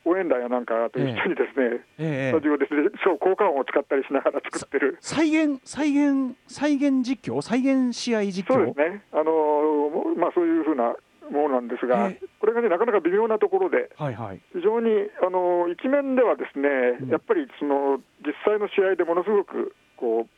[0.08, 2.32] 応援団やなんかと一緒にですね、ええ。
[2.32, 2.66] スタジオで
[3.04, 4.96] そう効果音を使ったりしながら作ってる。
[5.00, 7.42] 再現再現再現実況？
[7.42, 8.54] 再現試合実況？
[8.54, 10.96] そうですね、あのまあ、そういうふうな
[11.30, 14.40] ものなんですが、えこれがね、なかなか微妙なところで、はいはい。
[14.54, 14.88] 非常に
[15.20, 16.68] あの一面ではですね、
[17.02, 17.08] うん。
[17.10, 20.28] やっぱりその実際の試合でものすごくこう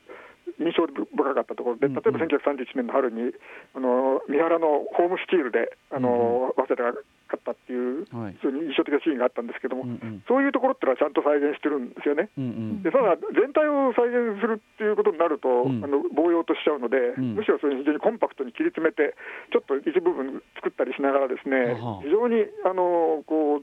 [0.58, 1.76] 印象深かったところ。
[1.76, 3.32] で、うん例えば1931年の春に、
[3.74, 6.92] あの三原のホームスチールで、あの早稲田が
[7.30, 8.34] 勝ったっていう、はい。
[8.40, 9.86] 非常に印象的なシーンがあったんですけども、
[10.26, 12.30] そういうところってのはちゃんと再現してるんですよね。
[12.82, 15.84] でただ、全体を再現するっていうことになると、うん。
[15.84, 17.34] あの棒用としちゃうので、うん。
[17.38, 19.14] むしろそれに非常にコンパクトに切り詰めて、
[19.52, 23.62] ちょっと一部分作ったりしながら、ですね非常にあのこ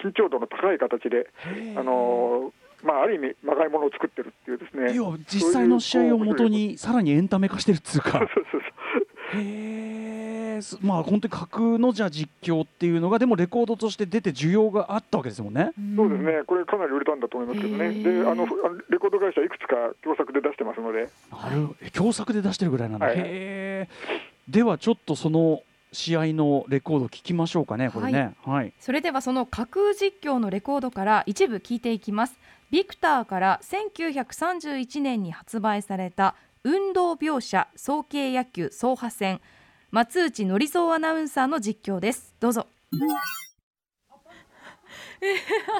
[0.00, 1.28] 緊張度の高い形で、
[1.76, 2.52] あの
[2.82, 4.92] まあ、ある意味、まがいものを作ってるっていうですね。
[4.92, 8.18] いや実際の試合をもとにさらにエンタメ化してるっつうか。
[8.18, 8.60] そうそうそう
[9.40, 15.72] へえすまあ本当に格のじゃ実況っていうのがでもレコードとして出て需要があったわけですもんね。
[15.96, 18.46] そうですね、これ、かなり売れたんだと思いますけどね、であのあの
[18.88, 23.16] レコード会社、いくつか共作で出してますので、なる共作で出してるぐらいなんだ、はい。
[23.16, 23.88] へえ
[24.48, 28.34] ではちょっとその試合のレコード聞きましょうかねこれね。
[28.44, 32.38] はい、それではその架空実況のレコードから一部聞いていきます。
[32.70, 39.40] ビクターから1931年に発売された運動描写早慶野球走破戦。
[39.90, 42.34] 松内則蔵アナウンサーの実況です。
[42.38, 42.66] どうぞ。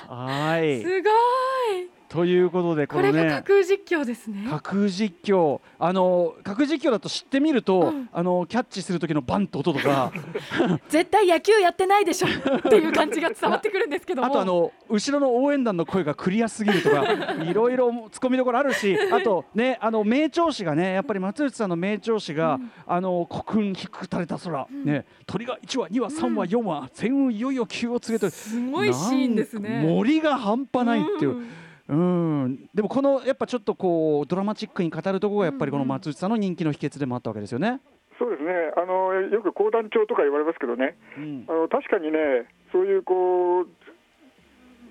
[0.08, 0.82] はい。
[0.82, 4.44] すごいということでここれが架空実況ですね。
[4.50, 5.60] 架空実況。
[5.78, 8.08] あの架空実況だと知ってみると、うん。
[8.12, 10.12] あのキャッチする時のバンと音とか。
[10.90, 14.26] 絶対野球やってないでしょっていう感じが伝わってくるんですけども。
[14.26, 17.04] あとあの後ろの応援団の声がクリアすぎるとか
[17.48, 29.84] いろいろ突っ込みどころあるしあとねあの名調子がねやっぱり松内さんの名調子が、あの国運低く垂れた空、ね鳥が1羽2羽3羽4羽全雲いよいよ急を告げとるすごいシーンですね。
[29.86, 31.44] 森が半端ないっていう。
[31.90, 37.80] うん、でもこのやっぱちょっとこうドラマチックに語るところがやっぱりこの松内さんの人気の秘訣でもあったわけですよね。
[38.18, 38.52] そうですね。
[38.76, 41.44] あのよく講談調とか言われますけどね、うん。
[41.48, 43.66] あの確かにね、そういうこう、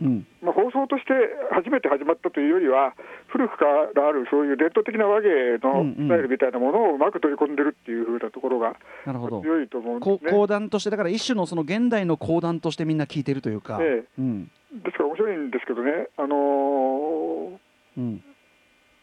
[0.02, 0.28] うん。
[0.42, 1.14] まあ、放送として
[1.52, 2.96] 初めて始まったというよりは、
[3.28, 9.42] 古くからあるそういう伝統的な和芸のスタイルみたいなものをうまく取り込んでるっていう風なところがなるほど。
[9.42, 10.32] 強いと思うんですね。
[10.32, 14.04] こ講談としてだから一種のその現代の講談としてみんな聞いてるというか、え。
[14.18, 17.58] うんですから面白いんですけどね、あのー
[17.98, 18.24] うん。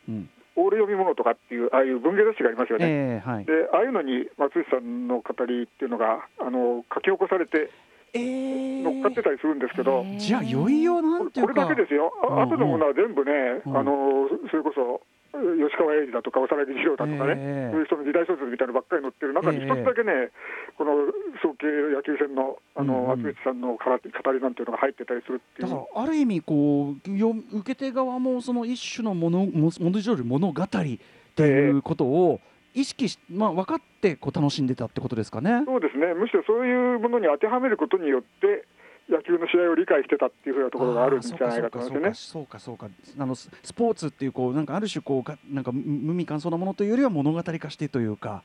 [0.09, 0.31] うん。
[0.57, 2.87] オール読み物とかっていう、ああいう文芸雑誌がありますよね。
[2.89, 3.45] ええはい。
[3.45, 7.71] でああいうのに松内さんの語りっていうのがあの書き起こされて
[8.15, 12.49] え乗っかってたりするんですけど、じゃあいよいよなんていうこかれだけですよ、あうんうん。
[12.49, 13.33] 後のものは全部ね、
[13.67, 13.77] うん。
[13.77, 17.73] あのそれこそ吉川英治だとか、長田木次郎だとかね、ええ。
[17.73, 19.67] そういうその時代小説みたいなのばっかり載ってる中に、ええ。
[19.67, 20.31] 一つだけね、
[20.77, 21.11] この
[21.43, 23.37] 早慶野球戦のあの、うんうん。
[23.45, 25.69] さんの語り語りなんていうのが入ってたりするっていう。
[25.69, 30.69] だからある意味こうよ受け手側もその一種の物も文字通り物語っ
[31.37, 32.41] ていうことを
[32.75, 35.63] 意識し、まあ、分かってこう楽しんでたってことですかね。
[35.65, 38.67] そうですね、むしろそういうものに当てはめることによって、
[39.09, 42.15] 野球の試合を理解してたっていうふうなところがあるんじゃないかと思いまね。
[42.15, 48.43] そうかそうかそうかそうかあのススポーツっていうこうなんかある種こうがなんか無無味乾燥なものというよりは物語化してというか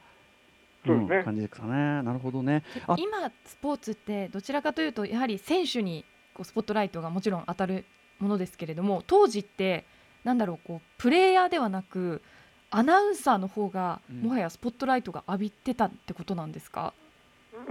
[0.86, 2.04] そうですねん感じですかね。
[2.04, 2.64] なるほどね。
[2.88, 7.86] あ今スポーツってどちらかというとやはり選手にこうスポットライトがもちろん当たる
[8.20, 9.86] ものですけれども当時って
[10.24, 12.22] なんだろうこうプレイヤーではなく
[12.70, 16.94] アナウンサーの方がうんもはやスポットライトが浴びてたってことなんですか、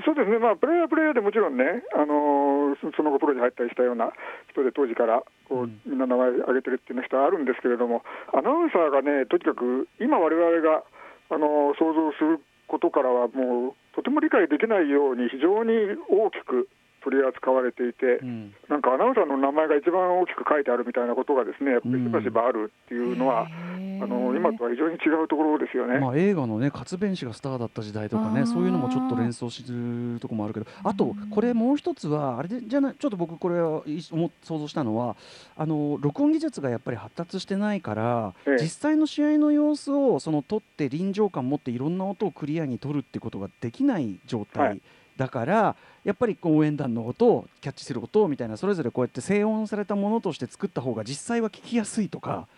[0.04, 4.12] そうですね、まあ、プレイヤーはプレイヤーでもちろんね、あのーそその後、プロに入ったりしたような
[4.50, 5.80] 人で、当時からこう、うん。
[5.84, 10.84] みんな名前挙げてるっていうのは人はあるんですけれども、アナウンサーがね、とにかく今、我々が、
[11.30, 15.72] あのー想像することからは、もうとても理解できないように、非常に
[16.08, 16.68] 大きく
[17.02, 18.54] 取り扱われていて、うん。
[18.68, 23.90] なんかアナウンサーの名前が一番大きく書いてあるみたいなことがですね、やっぱりしばしばあるっていうのは、へー。
[24.02, 25.98] あの今とは非常に違うところですよね。
[26.00, 35.16] まあ、映画のね活弁士がスターだった時代とかねそういうのもちょっと連想するとこもあるけどあとこれもう一つはあれでじゃないちょっと僕これをい思想像したのは
[35.56, 38.62] あの録音技術がやっぱり発達してないから、ええ。
[38.62, 44.80] 実際の試合の様子をその撮って臨場感持っていろんな音をクリアに撮るってことができない状態、はい
[45.20, 52.48] だからやっぱり応援団の音をキャッチする音みたいなそれぞれこうやって静音されたものとして作った方が実際は聞きやすいとか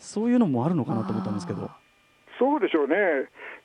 [0.00, 1.70] そういうのもあるのかなと思ったんですけど。
[2.40, 2.94] そうでしょうね、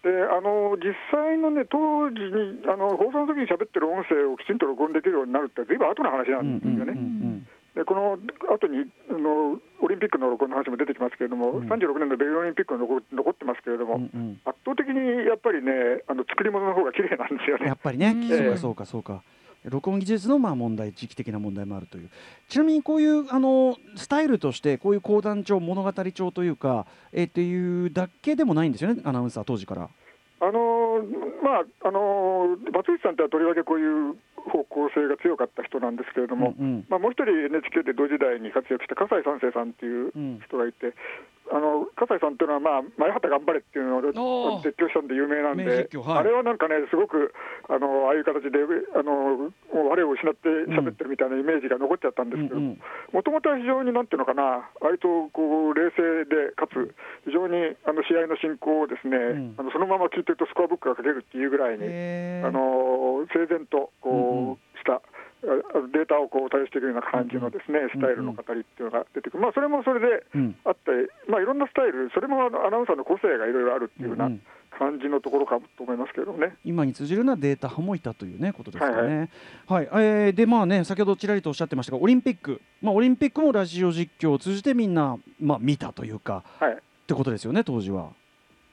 [0.01, 6.93] であの実際のね、当時にあの放送の時に喋ってる音声をきちんと録音できるようになるって、ずいぶん後の話なんですよね。
[6.93, 8.17] んでこの
[8.53, 15.71] 後にあのオリンピックの録音の話も出てきますけれども、うん36年のベルリンオリンピックの残残ってますけれども、うんうん圧倒的にやっぱりね、
[16.07, 17.77] あの作り物の方が綺麗なんですよねやっ。
[17.77, 19.23] ぱりね、うんそうかそうかそうか。
[19.65, 22.09] 録音技術のまあ問題、時期的な問題もあるという。
[22.49, 29.89] ちなみにこういうあのスタイルとしてこういう講談調、物語調というか、えーっていうだけでもないんですよね、アナウンサー当時から。
[30.39, 31.01] あの
[31.41, 34.15] まああの松内さんってはとりわけこういう
[34.49, 36.85] 方向性が強かった人なんですけれども、うんうん。
[36.89, 40.93] まあ、もう一人 NHK で同時代に活躍した葛西三世さんっていううん人がいて、
[41.51, 46.17] あの葛西さんっていうのは、まあ、前畑頑張れっていうのを絶叫したんで有名なん名で、はい。
[46.19, 47.33] あれはなんかね、すごく
[47.67, 48.63] あのああいう形で
[48.95, 52.81] あのもう我を失って喋ってるみたいなイメージが残っちゃったんですけど、うんうん。
[53.11, 59.55] もともとは非常になんていうのかな、割とこう冷静で、かつ非常にあの試合の進行をですね、ん。
[59.59, 61.85] あのそのまま聞いてるとスコアブックが書けるっていうぐらいに、
[62.45, 65.01] あの整然とこうした、あ
[65.91, 70.55] データをこう対応していくような感じのですね、スタイルの語りっていうのが出てくる、まあ、それもそれでうん。
[70.63, 70.91] あって、
[71.27, 74.31] まあ、いろんなスタイル、それもあのアナウンサーの個性がいろいろあるっていうような
[74.77, 76.55] 感じのところかと思いますけどね。
[76.63, 79.29] 今に通じるようなデータ派もいたというねことですかはいね。
[79.67, 86.73] はい、えーでまあね先ほどちらりとおっしゃってましたがオリンピック、まあオリンピックもラジオ実況を通じてみんなまあ見たというかはい。
[86.73, 88.11] ってことですよね当時は。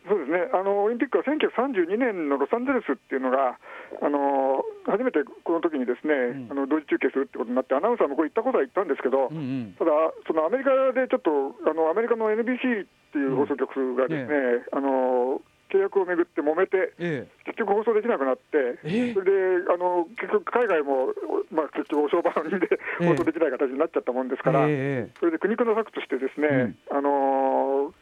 [0.08, 0.48] そうですね。
[0.52, 3.60] あのオリンピックは1932年のロサンゼルスっていうのが、
[4.00, 6.52] あの初めてこの時にですね、ん。
[6.52, 9.76] あの同時中継するってことになって、アナウンサーもこれ行ったことは行ったんですけど、うんうん。
[9.76, 9.92] ただ、
[10.26, 21.14] そのアメリカでちょっと、あのアメリカの NBC っていう放送局がですね、あの契約をめぐって揉めて、え結局放送できなくなって、えそれであの結局、海外も、
[21.52, 22.68] まあ、結局、お商売で
[23.00, 23.06] ええ。
[23.06, 27.94] 放送できない形になっちゃったもんですから、ええそれで苦肉の策として、ですね、あの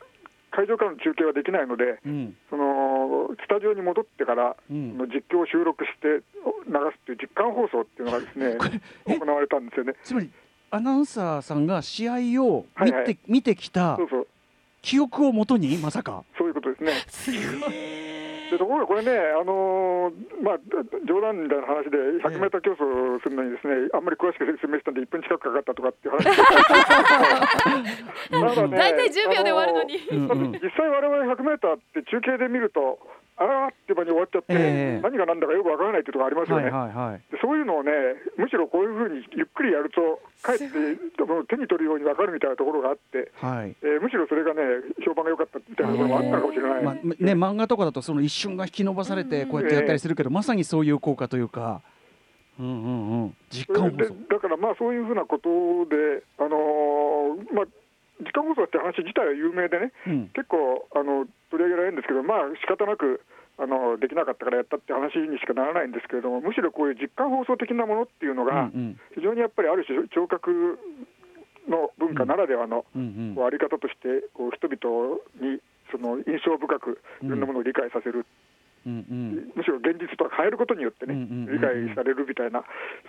[0.51, 6.21] 会場からの中継はできないので、えうんそのスタジオに戻ってから、うんの実況を収録して流
[6.93, 8.57] すっていう実感放送っていうのがですね
[9.07, 9.19] え？
[9.19, 9.95] 行われたんですよね。
[10.03, 10.31] つまり
[10.71, 14.27] アナウンサーさんが試合を見て,、はいはい見てきたそうそう
[14.83, 16.25] 記憶をもとにまさか。
[16.37, 16.93] そういうことですね。
[17.09, 17.31] す
[17.61, 17.71] ごい
[18.51, 20.59] でところがこれね、あのーまあ、
[21.07, 26.25] 冗談みたいな話で、100メーター競争するのにですね、あんまり詳しく説明したんで、1分近くかかったとかっていう話
[28.31, 29.99] ただね大体10秒で終わるのに。
[30.63, 32.99] 実際、我々100メーターって中継で見ると、
[33.39, 36.71] あらーって場に終わっちゃって、ええ何が何だかよくわからないっていうところありますよはいね。
[36.71, 37.23] はいはい。
[37.31, 37.93] でそういうのをね、
[38.37, 43.77] むしろこういうふうにゆっくりやると、かえって手に取るように分かるみたいなところがあって、はい。
[43.83, 44.63] えーむしろそれがね、
[45.05, 46.83] 評判が良かったみたいなところもあったのかもしれない。
[46.83, 51.83] まあね漫画とかだとその一瞬が引き伸ばされてこうやってやったりするけど、まさにそういう効果というか、
[52.59, 54.15] うんうんうん、実感放で送。
[54.29, 55.49] だからまあそういうふうなこと
[55.95, 57.65] で、あのーまあ、
[58.21, 60.29] 時間放送って話自体は有名でね、うん。
[60.35, 63.23] 結構あの取り上げられるんですけど、まあ仕方なく
[63.59, 70.79] あのできなかったからやったって話にしかならないんですけれども、むしろこういう実感放送的なものっていうのが、ん非常にやっぱりある種、聴覚
[71.69, 78.27] の文化ならではの、あり方としてこう人々にその印象深くいろんなものを理解させる、
[78.87, 79.53] うんうん。
[79.55, 81.15] むしろ現実とは変えることによってね、
[81.51, 82.65] 理解されるみたいな、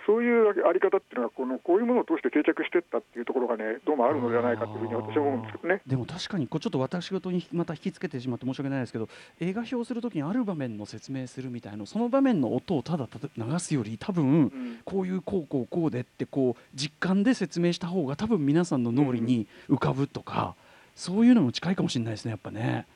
[0.06, 5.82] そういうあり方っていうのがこの、こういうものを通して定着していったっていうところがね、どうもあるのではないかというふうに私は思うんですけどね。
[5.86, 9.08] でも確かにちょっと私事にまた引きつけてしまって申し訳ないですけど
[9.40, 14.80] 映画表をするときにある場面の説明するみたいなその場面の音をただ流すより多分うん。
[14.84, 20.54] こういうこうこうこうでってこう実感で説明した方が多分皆さんの脳裏に浮かぶとか、
[20.94, 22.86] そういうのも近いかもしれないですねやっぱね。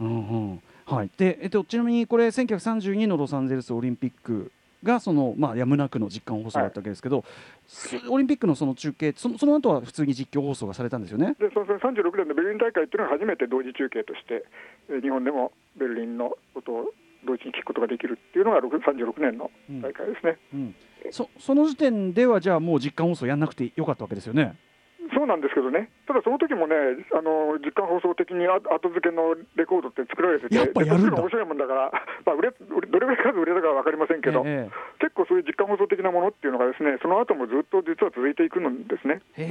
[0.00, 0.10] うんう
[0.54, 7.24] んははい、で、えっと、ちなみにこれ1932のロサンゼルスオリンピックがその、まあ、やむなくの実感放送だったわけですけど、
[7.66, 11.34] すオリンピックのその中継そのその後は普通に実況放送がされたんですよね？
[11.40, 14.44] でその36年のベルリン大会っていうのは初めて同時中継として、
[14.90, 16.84] えー日本でもベルリンのことを
[17.26, 19.50] 同時に聞くことができるっていうのが6 36年の
[19.82, 20.38] 大会ですね。
[20.52, 20.74] うん、
[21.10, 24.54] そその時点ではじゃあもう実感放送やんなくてよかったわけですよね？
[25.12, 26.74] そうなんですけどね、ただその時もね、
[27.12, 31.16] あの実感放送的にあ後付けのレコードって作られてて、やっぱやるんだ。
[31.16, 31.92] で面白いもんだから、
[32.24, 34.68] まあ、売れ売れどれぐらい数売れたかは分かりませんけど、え
[35.00, 39.20] 結構そういう実感放送的なものっていうのがですね、その後もずっと実は続いていくんですね。
[39.36, 39.46] えへ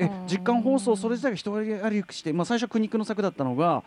[0.00, 0.06] え。
[0.06, 3.82] え実感放送それ自体が一割歩きして、まあ、最初は苦肉の策だったのが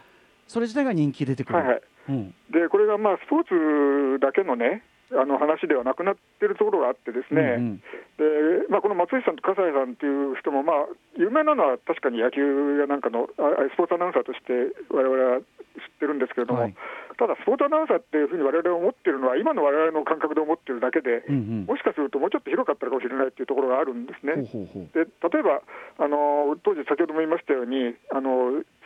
[0.47, 1.60] それ自体が人気出てくる。
[1.60, 1.82] はいはい。
[2.10, 2.34] うん。
[2.49, 7.78] でこれがまあスポーツだけのねあの話ではなくなってるところがあってですね、うん
[8.20, 10.76] でまあ、この松井さんと笠井さんっていう人も、まあ、
[11.18, 16.76] 有名なのは確かに野球やなんかのああスポーツアナウンサーとして我々は知ってるんですけれども、はい。
[17.18, 21.66] ただスポーツアナウンサーっていうふうに我々が思ってるのは今の我々の感覚で思ってるだけで、うんうん。
[21.66, 24.36] もしかするともうちょっと広かったかもしれないっていうところがあるんですね。
[24.36, 24.90] ほうほうほう。
[24.94, 25.62] で例えば
[26.00, 27.96] あの当時、先ほども言いましたように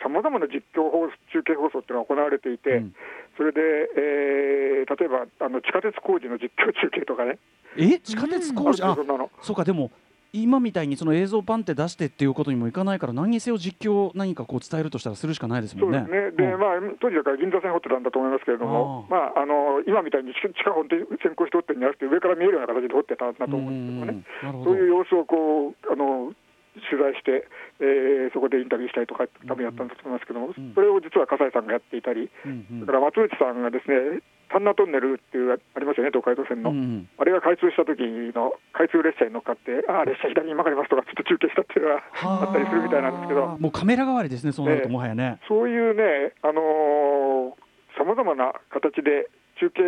[0.02, 2.96] さまざまな実況放送中継放送っていうのが行われていて、うん。
[3.38, 3.62] それで、
[3.98, 7.39] えー例えばあの地下鉄工事の実況中継とかね、
[7.78, 8.00] え？
[8.00, 9.32] 地下鉄工事、ああるそんなの。
[9.41, 9.91] そうかでも
[10.34, 15.99] 今みたいにその映像パンって出してっていうことにもいかないから何にせよ実況を何かこう伝えるとしたらするしかないですもんね。
[15.99, 16.59] そうですね、でうん。
[16.59, 16.69] まあ、
[16.99, 26.34] 当時だから銀座線掘ってたんだと思いますけれども、まあ、あの今みたいに地地下掘って先行して掘ってるんじゃなくて、上から見えるような形で掘ってたんだと思うんですけどね、そういう様子をこうあの
[26.89, 27.45] 取材して、
[27.79, 30.73] えーそこでインタビューしたりとか、多分やったんだと思いますけども、ん。
[30.73, 32.79] それを実は笠井さんがやっていたり、うんうん。
[32.81, 36.70] だから松内さんがですね、丹那トンネルっていうありますよね、東海道線の。
[36.70, 38.01] うんうんあれが開通した時
[38.36, 42.04] の開通列車に乗っかって、ああ、列車左に曲がりますとか、ちょっと中継したっていうのが
[42.43, 45.39] あったりするみたいなんですけど、もうカメラ代わりですねそうなるとええもはやね。
[45.47, 47.58] そういうね、あの
[47.97, 49.30] さまざまな形で
[49.60, 49.82] 中継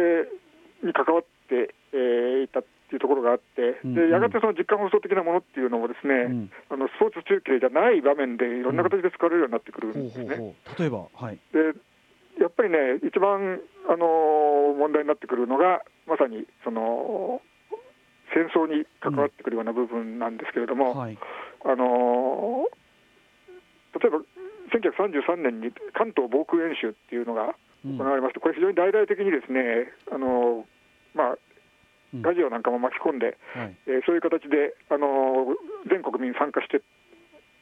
[0.86, 10.26] に関わって、えーいたっていうところがあって、うんうんでやがてその実感放送的なものっていうのもですね、うんあのスポーツ中継じゃない場面でいろんな形で使われるようになってくるんほうですね。
[10.26, 11.38] ほうほう例えばはい。
[11.52, 11.74] で
[12.46, 13.58] やっぱりね、一番、
[13.90, 17.42] あの問題になってくるのが、まさにその
[18.38, 21.18] 戦争に関わってくるような部分なんですけれども、はい。
[21.66, 22.70] あの
[23.98, 24.22] 例えば
[24.70, 30.66] 1933年に関東防空演習っていうのがうん行われまして、これ、非常に大々的にですね、あの
[31.16, 31.38] まあ、
[32.14, 33.76] うんラジオなんかも巻き込んで、はい。
[33.88, 35.58] えーそういう形で、あの
[35.90, 36.82] 全国民参加して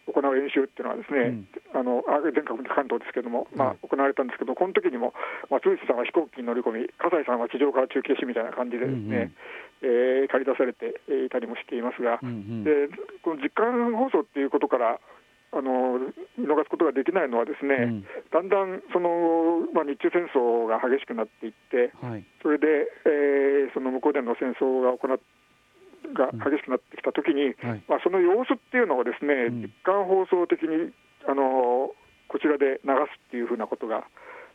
[0.08, 5.14] 行う演習っていうのはですね、あのあ全国関東ですけども、まあ、行われたんですけど、この時にも
[5.50, 9.32] 松内さんは飛行機に乗り込み、葛西さんは地上から中継しみたいな感じでですね、
[9.82, 10.96] えー借り出されて
[11.26, 12.64] いたりもしていますが、うんうん。
[12.64, 12.88] で
[13.24, 15.00] この実感放送っていうことから
[15.52, 16.00] あの
[16.38, 18.06] 見逃すことができないのはですね、うん。
[18.32, 22.26] だんだんその、まあ、日中戦争が激しくなっていって、はい。
[22.42, 25.20] それで、えーその向こうでの戦争が行っ
[26.12, 27.84] が激しくなってきたときに、はい。
[27.88, 30.92] まあ、その様子っていうのをですね、うん実感放送的に
[31.28, 31.92] あの
[32.28, 34.04] こちらで流すっていうふうなことが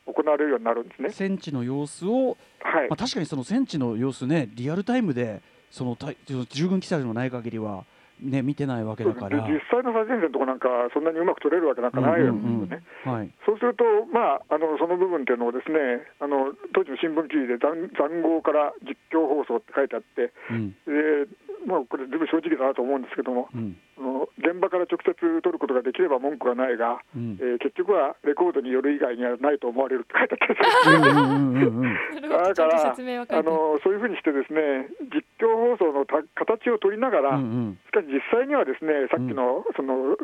[0.07, 1.11] 行われるようになるんですね。
[1.11, 6.13] 戦地の様子を、はいまあ、確かにその戦地の様子ねリアルタイムでそのた
[6.51, 7.85] 従軍記載のない限りは
[8.21, 9.47] ね見てないわけだから。
[9.47, 12.83] で実際の最前線のとこなんか、そんなにうまく取れるわけなんかないわけですよね。
[13.07, 13.31] うんうんはい。
[13.47, 20.71] そうすると、まあ、あのその部分っていうのをですねあの当時の新聞記事で残残壕から実況放送って書いてあって、うん。
[20.87, 21.29] で
[21.67, 23.77] まあ、これ、ずいぶん正直だなと思うんですけども、うん。
[23.99, 27.39] あの現場から直接取ることができれば文句はないが、うん。
[27.41, 32.95] えー結局はレコードによる以外にはないと思われるって書いてあったんですよだから
[33.39, 37.79] あのそういうふうにしてですね実況放送のた形を取りながら、うんうん。
[37.87, 40.19] しかし実際にはですねさっきのその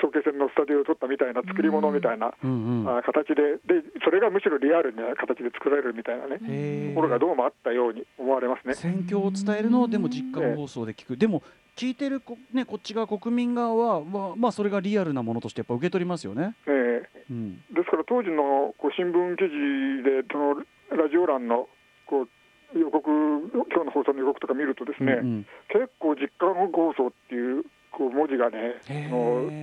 [0.00, 6.94] 早慶戦のスタジオを撮ったみたいな作り物みたいな、うんうんあ形ででそれがむしろリアルな形で作られるみたいなね。
[6.94, 8.74] ところがどうもあったように思われますね。
[8.74, 11.42] 戦況を伝えるのをでも実感放送で聞く、でも
[11.76, 16.56] 聞いてるこ,、ね、こっち側国民側は、まあまあ、それがリアルなものとしてやっぱ受け取りますよね。
[16.66, 16.90] えー
[17.30, 17.56] うん。
[17.72, 20.54] ですから当時のこう新聞記事でその
[20.90, 21.68] ラジオ欄の
[22.06, 22.28] こう
[22.74, 28.80] 予告今日の放送の予告とか見るとですね、うんうん結構実感放送っていうこう文字がね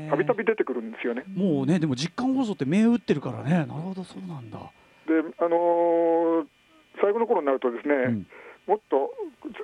[0.09, 1.23] たびたび出てくるんですよね。
[1.35, 4.59] もうねでも実感放送って銘打ってるからねなるほどそうなんだ。
[5.07, 6.45] であのー
[7.01, 8.27] 最後の頃になるとですね、うん
[8.67, 9.13] もっと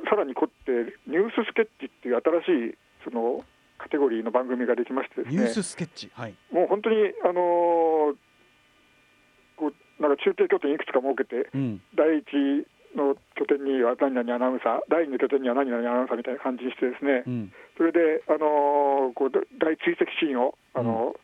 [0.09, 3.43] さらに凝ってニューススケッチっていう新しいその
[3.77, 6.35] カテゴリーの番組ができましてですねニューススケッチはい。
[6.53, 8.15] もう本当にあのー
[9.57, 9.67] こ
[9.99, 12.65] うなんか中継拠点いくつか設けてうん第一
[12.95, 17.53] の拠点には何々アナウンサー第二の拠点には何々アナウンサーみたいな感じにしてですね、うん。
[17.77, 21.15] それで、あのーこう大追跡シーンを、あの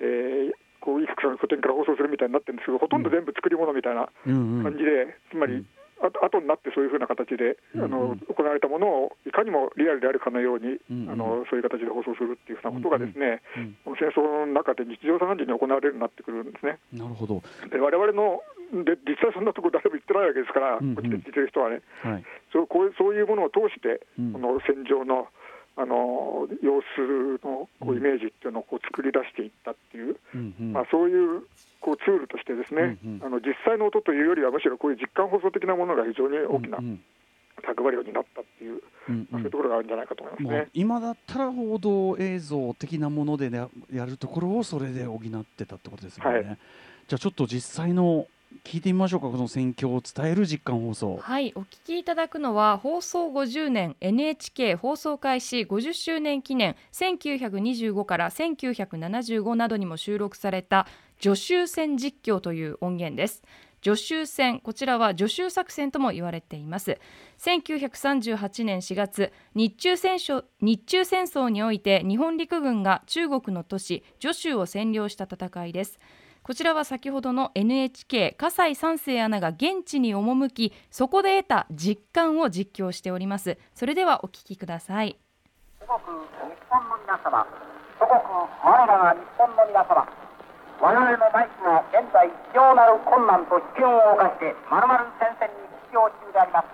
[0.00, 0.52] ーえー
[0.84, 4.62] こういくつかの拠点から放送するみたいになってるんですけど、ほとんど全部作り物みたいなうんうん。
[4.64, 5.66] 感じで、つまり、うん。
[6.02, 7.84] あと後になってそういうふうな形で、うんうん。
[7.86, 11.10] あの行われたものをいかにもリアルであるかのように、うんうん。
[11.10, 13.76] あのそういう形で放送するっていうふうなことがですね、うん。
[13.84, 16.76] この戦争の中で日常茶飯事に行われるようになってくるんですね。
[16.92, 17.40] なるほど。
[17.72, 18.42] で我々の
[18.82, 25.28] で実際そんなところ誰も行ってないわけですから、うんうんこっちで聞いてる人はね、はいそうこういうそういうものを通して、うんこの戦場の
[25.76, 31.42] あの様子のこうイメージっていうのをこう作り出していったっていう、うんうんまあ、そういう
[31.80, 37.02] こうツールとしてですね、うんうんあの実際の音というよりはむしろこういう実感放送的なものが非常に大きなうん
[37.66, 40.56] 役割になったっていう、うんまあ、そういうところがあるんじゃないかと思いますね。
[40.58, 46.36] まあ、今だったら報道映像的なもので、ね、やるところをそれで補ってたってことですよね。
[46.36, 46.58] はい
[47.06, 48.26] じゃあちょっと実際の
[48.62, 51.18] 聞いてみましょうかこの戦況を伝える実感放送。
[51.20, 60.86] はいお聞きいただくのは放送50年 NHK 放送開始50周年記念1925から1975などにも収録された
[61.20, 63.42] 助手戦実況という音源です。
[63.82, 66.98] 助手戦こちらは助手作戦とも言われています。
[67.38, 75.98] 1938年4月日中戦争日中戦争において日本陸軍が中国の都市徐州を占領した戦いです。
[76.44, 83.56] こちらは先ほどの NHK 笠井三世アナが現地に赴きそこで得た実感を実況しております。
[83.72, 85.16] それではお聞きください。
[85.80, 87.48] 祖国日本の皆様
[87.96, 88.20] 祖国
[88.60, 90.04] 我らが日本の皆様
[90.84, 96.68] 我々の内地が現在非常なる困難と危険を冒してまるまる戦線に出場中であります。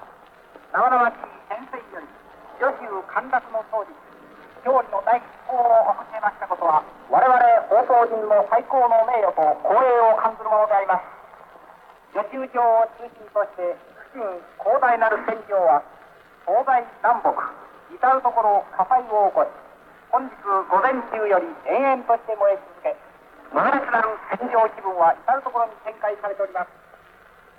[0.74, 2.10] 生々しい戦線より
[2.58, 3.94] 徐州陥落の当時
[4.64, 5.64] 勝利の第一報を
[5.96, 7.32] 送っていましたことは我々
[7.68, 11.04] 放送人の最高の名誉と光栄を感じるものであります。
[12.12, 13.76] 女中城を中心として
[14.12, 14.26] 不信
[14.58, 15.82] 広大なる戦場は
[16.44, 17.30] 東西南北
[17.94, 19.48] 至る所火災を起こし
[20.10, 22.96] 本日午前中より延々として燃え続け
[23.54, 26.70] 猛烈なる戦場気分は至る所に展開されております。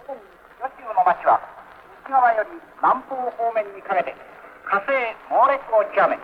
[0.03, 0.19] 特に
[0.59, 1.39] 女州の町は
[2.03, 2.49] 西側より
[2.83, 4.15] 南方方面にかけて
[4.67, 4.91] 火星
[5.31, 6.19] 猛烈を極め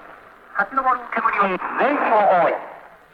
[0.58, 2.58] 立ち上る煙を全地を覆い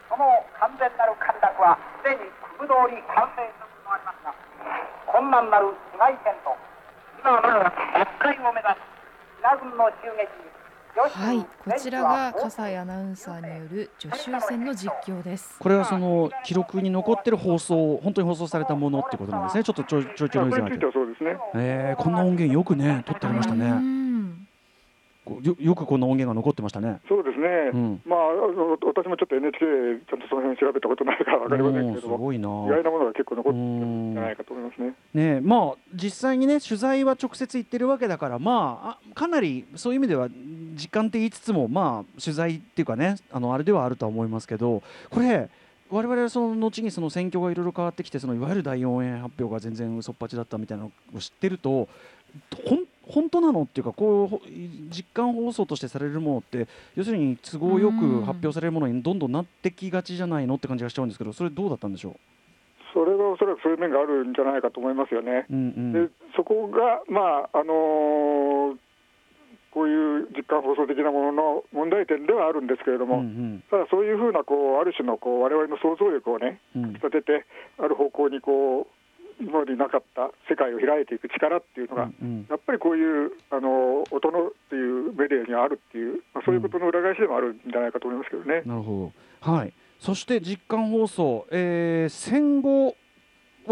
[0.08, 0.24] その
[0.56, 2.24] 完全なる陥落はすでに
[2.56, 4.32] 空通り完成するとありますが
[5.12, 6.56] 困難なる市街戦と
[7.20, 8.94] 今はまだ奪回を目指し
[9.44, 10.54] 北軍の襲撃に
[10.96, 15.56] はいこちらが笠井アナウンサーによる助手戦の実況です。
[15.58, 19.64] これはその記録に残ってる放送本当に放送されたものってことなんですね。
[19.64, 21.36] ちょっとちょいちょいちょいノイズが入ってこれについてはそうですね。
[21.56, 24.03] えー、こんな音源よくね撮ってありましたうね
[25.26, 27.00] よよくこんな音源が残ってましたね。
[27.08, 28.02] そうですね、うん。
[28.04, 32.48] まあ、私もちょっと NHK、ちゃんとその辺調べたことないから分かりませんけれども、おーすごいな。
[32.48, 34.94] 意外なものが結構残ってるんじゃないかと思いますね。
[35.14, 40.28] ねまあ実際にね取材は直接行ってるわけだからまああかなりそういう意味では
[40.74, 45.48] 時間って言いつつもまあ取材っていうかねあのあれではあるとは思いますけどこれ
[45.90, 51.88] 我々はその後にその戦況がいろいろ変わってきてそのいわゆる第4演発表が全然嘘っぱちだったみたいなのを知ってると
[52.66, 54.40] ほん本当なのっていうかこうほ
[54.90, 62.16] 実感放送としてされるものって要するに都合よくうん発表されるものにどんどんなってきがちじゃないのって感じがしちゃうんですけどそれどうだったんでしょ
[62.94, 65.46] それはおそらくそういう面があるんじゃないかと思いますよね。
[65.50, 65.92] う、うんうん。
[65.92, 68.76] でそこが、まああのー
[69.74, 76.84] こういう実感放送的なものの問題点ではあるんですけれども、うんただそういうふうなこうある種のこう我々の想像力をねうん。
[76.84, 77.44] うん立てて
[77.78, 78.86] ある方向にこう
[79.40, 88.62] 今までになかった世界を開いていく力っていうのが、うんやっぱりこういうあの音のっていうメディアにはあるっていう、まあ、そういうことの裏返しでもあるんじゃないかと思いますけどね。
[88.64, 89.12] なるほ
[89.44, 89.52] ど。
[89.52, 89.72] はい。
[89.98, 92.96] そして実感放送、えー戦後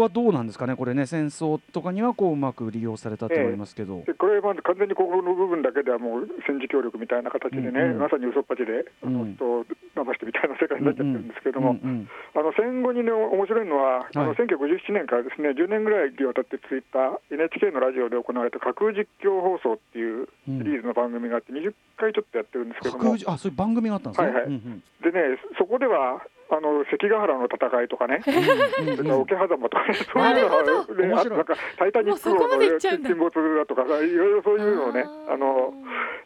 [0.01, 4.03] はどうなんですかね、これね、戦争とかにはこううまく利用されたと思いますけど。
[4.05, 7.91] でこれは完全にここの部分だけではもう戦時協力みたいな形でね、うん。
[7.91, 9.65] うんまさに嘘っぱちで、あのうん人を
[9.95, 24.27] 騙してみたいな世界になっちゃってるんですけれども、うんうんあの戦後にね、面白いのは、あのはい1957年からですね10年ぐらいにわたって続いた NHK のラジオで行われた架空実況放送っていうシリーズの番組があって、20回ちょっとやってるんですけども、架空じあ、そういう番組があったんですね。
[24.27, 24.45] はいはい。
[24.45, 24.83] うん。
[25.03, 26.21] でね、そこでは
[26.55, 30.61] あの関ヶ原の戦いとかね、桶狭間とかね、 そういうのほ
[30.93, 35.73] が、ね、なんかタイタニック号の沈没だとか、いろいろそういうのをね、あの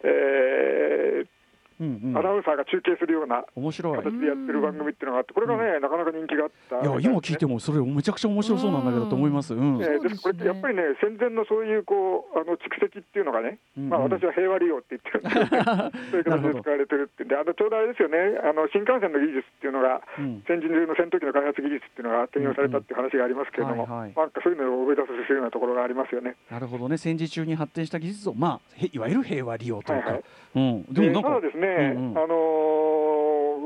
[0.04, 1.37] えー
[1.80, 2.18] うんうん。
[2.18, 3.98] アナウンサーが中継するような面白い。
[3.98, 9.54] 形でやってる番組っていうのがあって、これがね、なかなか人気があった、いや、今聞いても、それめちゃくちゃ面白そうなんだけどと思います。
[9.54, 9.82] うん。
[9.82, 10.22] えーです。
[10.22, 15.20] これってやっぱりね、戦前のそういうこうあの蓄積っていうのがね、うんまあ、私は平和利用って言ってる。
[15.20, 15.64] んですけど、
[16.12, 20.44] そういう形で使われてるってんで、あのちょうどあれですよね、あの新幹線の技術っていうのが、うん。
[20.48, 26.36] 戦時中の戦闘機の開発技術っていうのが転用されたっていう話がありますけれども、なんかそういうのを思い出させるようなところがありますよね。
[26.50, 30.06] なるほどね、戦時中に発展した技術を、まあ、へいわゆる平和利用というか。
[30.08, 30.24] はいはい。
[30.56, 30.94] うん。
[30.94, 31.52] でもなんかでただで。
[31.52, 32.18] すね、うんうん。
[32.18, 32.68] あのー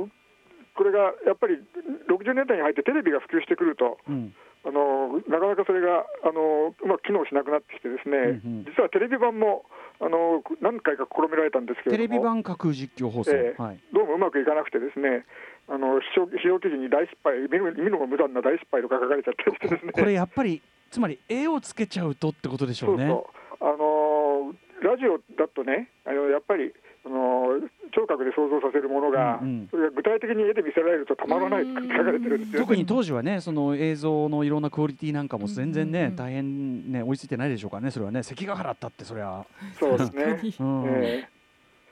[0.02, 1.62] ここれがやっぱり
[2.10, 4.34] 60年代に入ってテレビが普及してくると、うん。
[4.66, 8.66] あのなかなかそれがあのうまく機能しなくなってきて、ですね、うんうん。
[8.66, 9.66] 実はテレビ版も
[10.02, 13.62] あの何回か試みられたんですけテレれども、ビ版架空実況放送、ええ。
[13.62, 15.26] はい、どうもうまくいかなくて、ですね
[15.70, 19.94] あの視聴視聴記事に大失敗、見る見るのも無残な大失敗とか書かれちゃったりしてですね。
[19.98, 23.06] これやっぱりつまり絵をつけちゃうとってことでしょね。
[23.06, 23.26] そうう
[23.62, 23.70] そう。
[23.70, 26.74] あのラジオだとね、あのやっぱり、
[27.04, 27.60] あの
[27.94, 32.62] 聴覚で想像させるものが、うんうんそれが具体的に絵で見せられるとたまらないって書かれてるんですよ。
[32.62, 38.24] 特に当時はねその映像のいろんなクオリティなんかも全然ね、大変ね追いついてないでしょうからねそれはね。
[38.24, 39.46] 関ヶ原ったってそりゃ、
[39.80, 40.40] そうですね。
[40.60, 40.86] うん。
[40.88, 41.28] え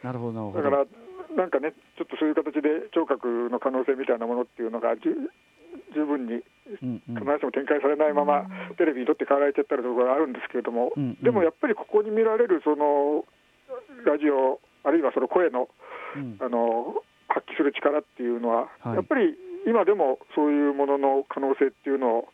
[0.03, 0.59] なるほどなるほど。
[0.59, 5.15] えだから、なんかね、ちょっとそういう形で聴覚の可能性みたいなものっていうのがじゅ
[5.93, 8.45] 十分に必ずしも展開されないまま、
[8.77, 11.15] テレビにとって変わられちゃったところがあるんですけれども、うんうん。
[11.21, 13.25] でもやっぱりここに見られるその
[14.05, 15.69] ラジオ、あるいはその声の
[16.15, 16.37] うん。
[16.41, 18.95] あの発揮する力っていうのは、はい。
[18.95, 19.35] やっぱり
[19.67, 22.27] 今でもそういうものの可能性っていうのを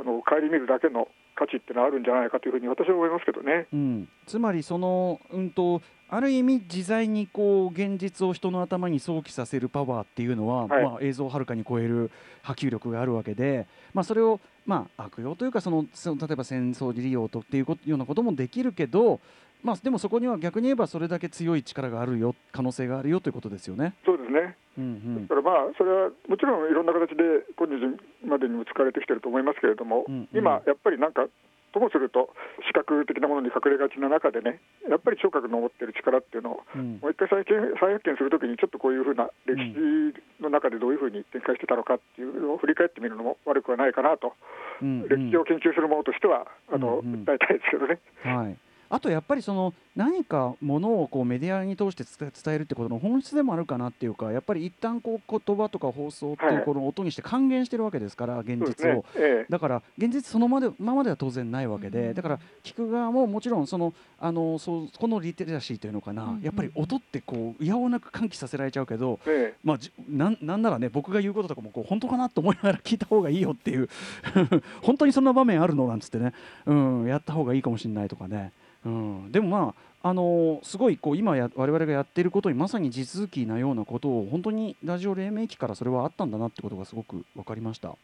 [0.00, 3.66] あの顧みるだけの価値っていうのはあるんじゃないかというふうに私は思いますけどね。
[3.72, 10.84] うん、つまりその、うん、とある意味自在にこう現実を人の頭に想起させるパワーっていうのは、はい。
[10.84, 12.10] まあ、映像をはるかに超える
[12.42, 19.20] 波及力があるわけで、まあ、それを、まあ、悪用というかそのその例えば戦争利用とっていうようなこともできるけど、
[19.62, 23.94] まあ、でもそこには逆に言えばそれだけ強い力があるよ可能性があるよということですよね。
[24.04, 31.26] そうですねうんだからまあそれはもちろんいろんな形で今日までにも使われてきてると思いますけれども、うんうん今やっぱりなんか
[31.72, 32.30] ともすると
[32.66, 37.44] 視覚的なものに隠れがちな中でねやっぱり聴覚の持ってる力っていうのをうんうんもう一回再見
[37.80, 44.34] 再発見するときにちょっとこういうふうな歴史の中でどういうふうに展開してたのかっていうのを振り返ってみるのも悪くはないかなと、
[44.80, 47.98] うんうん歴史を研究する者としてはあの、うんうん訴えたいですけどね。
[48.22, 48.56] はい、
[48.90, 56.64] あとやっぱりその何かものをこうメディアに通して伝えるってことの本質でもあるかなっていうかやっぱり一旦こう言葉とか放送っていうはい。
[56.64, 59.04] この音にして還元してるわけですから現実を。
[59.48, 69.58] だから現実そのまでままでは当然ないわけで、うんだから聞く側ももちろんそのあのそうこのリテラシーというのかな、うんやっぱり音ってこういやおなく喚起させられちゃうけど、ええ。
[69.64, 73.88] まあ、じなんなんならね僕が言うこととかもこう本当かなと思いながら聞いた方がいいよっていう
[74.82, 76.32] 本当にそんな場面あるのなんつってね、
[76.66, 78.52] うん、やった方がいいかもしれないとかね、
[78.84, 87.96] うん、でもまああのーすごいこう今や我々がやっていることにまさに地続きなようなことを本当にラジオ黎明期からそれはあったんだなってことがすごく分かりました。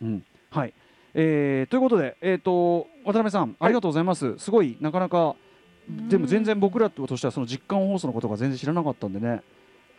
[0.00, 0.24] うん。
[0.50, 0.72] はい。
[1.14, 5.34] えーということで、えー、と渡辺さんありがとうございます、すごいなかなか
[6.08, 9.42] でも全然僕らとしてはその実感放送のことが全然知らなかったんでね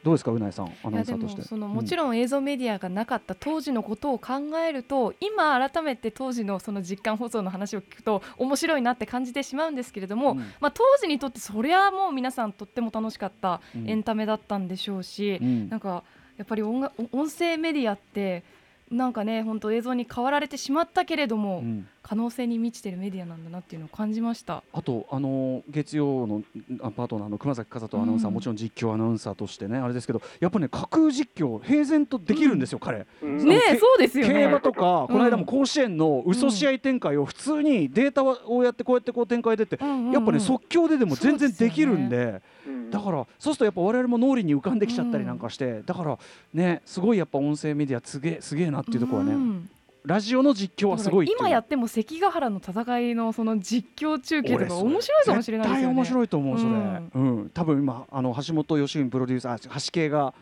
[0.03, 1.41] どうですかうないさんアナウンサーとして。
[1.41, 4.33] そのもちろん、映像メディアがなかった当時のことを考
[4.65, 10.37] えると今改めて当時のその実感放送の話を聞くと面白いなって感じてしまうんですけれども、うん。
[10.59, 13.89] まあ、当時にとってそりゃもう皆さんとっても楽しかったうん。
[13.89, 15.69] エンタメだったんでしょうし、うん。
[15.69, 16.03] なんか
[16.37, 18.43] やっぱり音楽音声メディアって
[18.89, 24.63] なんかね本当映像に変わられてしまったけれども、うん可能性に満ちてるメディアなんだなっていうのを感じました。
[24.73, 26.43] あとあの月曜の
[26.81, 28.33] あパートナーの熊崎和人アナウンサー、うん。
[28.35, 33.05] もちろん実況アナウンサーとしてねあれですけどやっぱね架空実況平然とできるんですよ、彼。
[33.21, 33.37] うん。
[33.47, 34.33] ねそうですよね。
[34.33, 40.11] 競馬とか、この間もうん甲子園の嘘試合展開を普通にデータをやってこうやってこう展開出て、うんうんうん。
[40.11, 42.89] やっぱね即興ででも全然できるんでうん。
[42.91, 46.17] だからそうするとやっぱ我々も脳裏に浮かんできちゃったりなんかして、だから
[46.53, 49.69] ねすごいやっぱ音声メディアすげえすげえなっていうところはね、うん
[50.05, 55.95] ラジオの実況はすごい今やっても関ヶ原の戦いのその実況中継とか面白いかもしれないですよね。
[55.95, 57.45] 面白いと思うそれ、ううん。
[57.45, 60.33] ん多分今あの橋本良文プロデューサー橋系が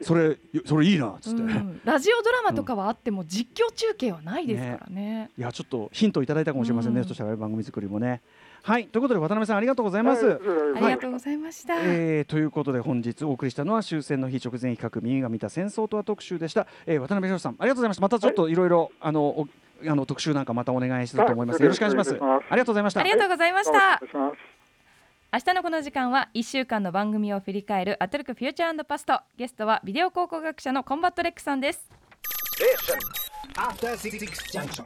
[0.00, 1.80] それそれいいなっつって、うん。
[1.84, 5.30] ラジオドラマとかはあっても実況中継はないですからね。
[5.36, 8.20] いやちょっとヒントいただいたかもしれませんね、うんそしたら番組作りもね
[8.68, 11.74] はいということで渡辺さんありがとうございます、はいありがとうございました。
[11.80, 18.02] えーということで本日お送りしたのは終戦の日直前比較耳が見た戦争とは特集でした、えー渡辺裕さんありがとうございました。
[18.02, 18.54] またちょっとい。
[18.54, 19.48] ろいろあのお
[19.86, 22.12] あの特集なんかまたお願いすると思います、はいよろしくお願いします。
[22.12, 22.52] よろしくお願いします。
[22.52, 23.00] ありがとうございました。
[23.00, 24.00] ありがとうございました。
[25.32, 29.20] 明日のこの時間は1週間の番組を振り返るアトロクフューチャーパスト。
[29.38, 31.88] ゲストはビデオ考古学者のコンバットレックさんです。
[33.56, 34.18] After Six
[34.52, 34.84] Junction.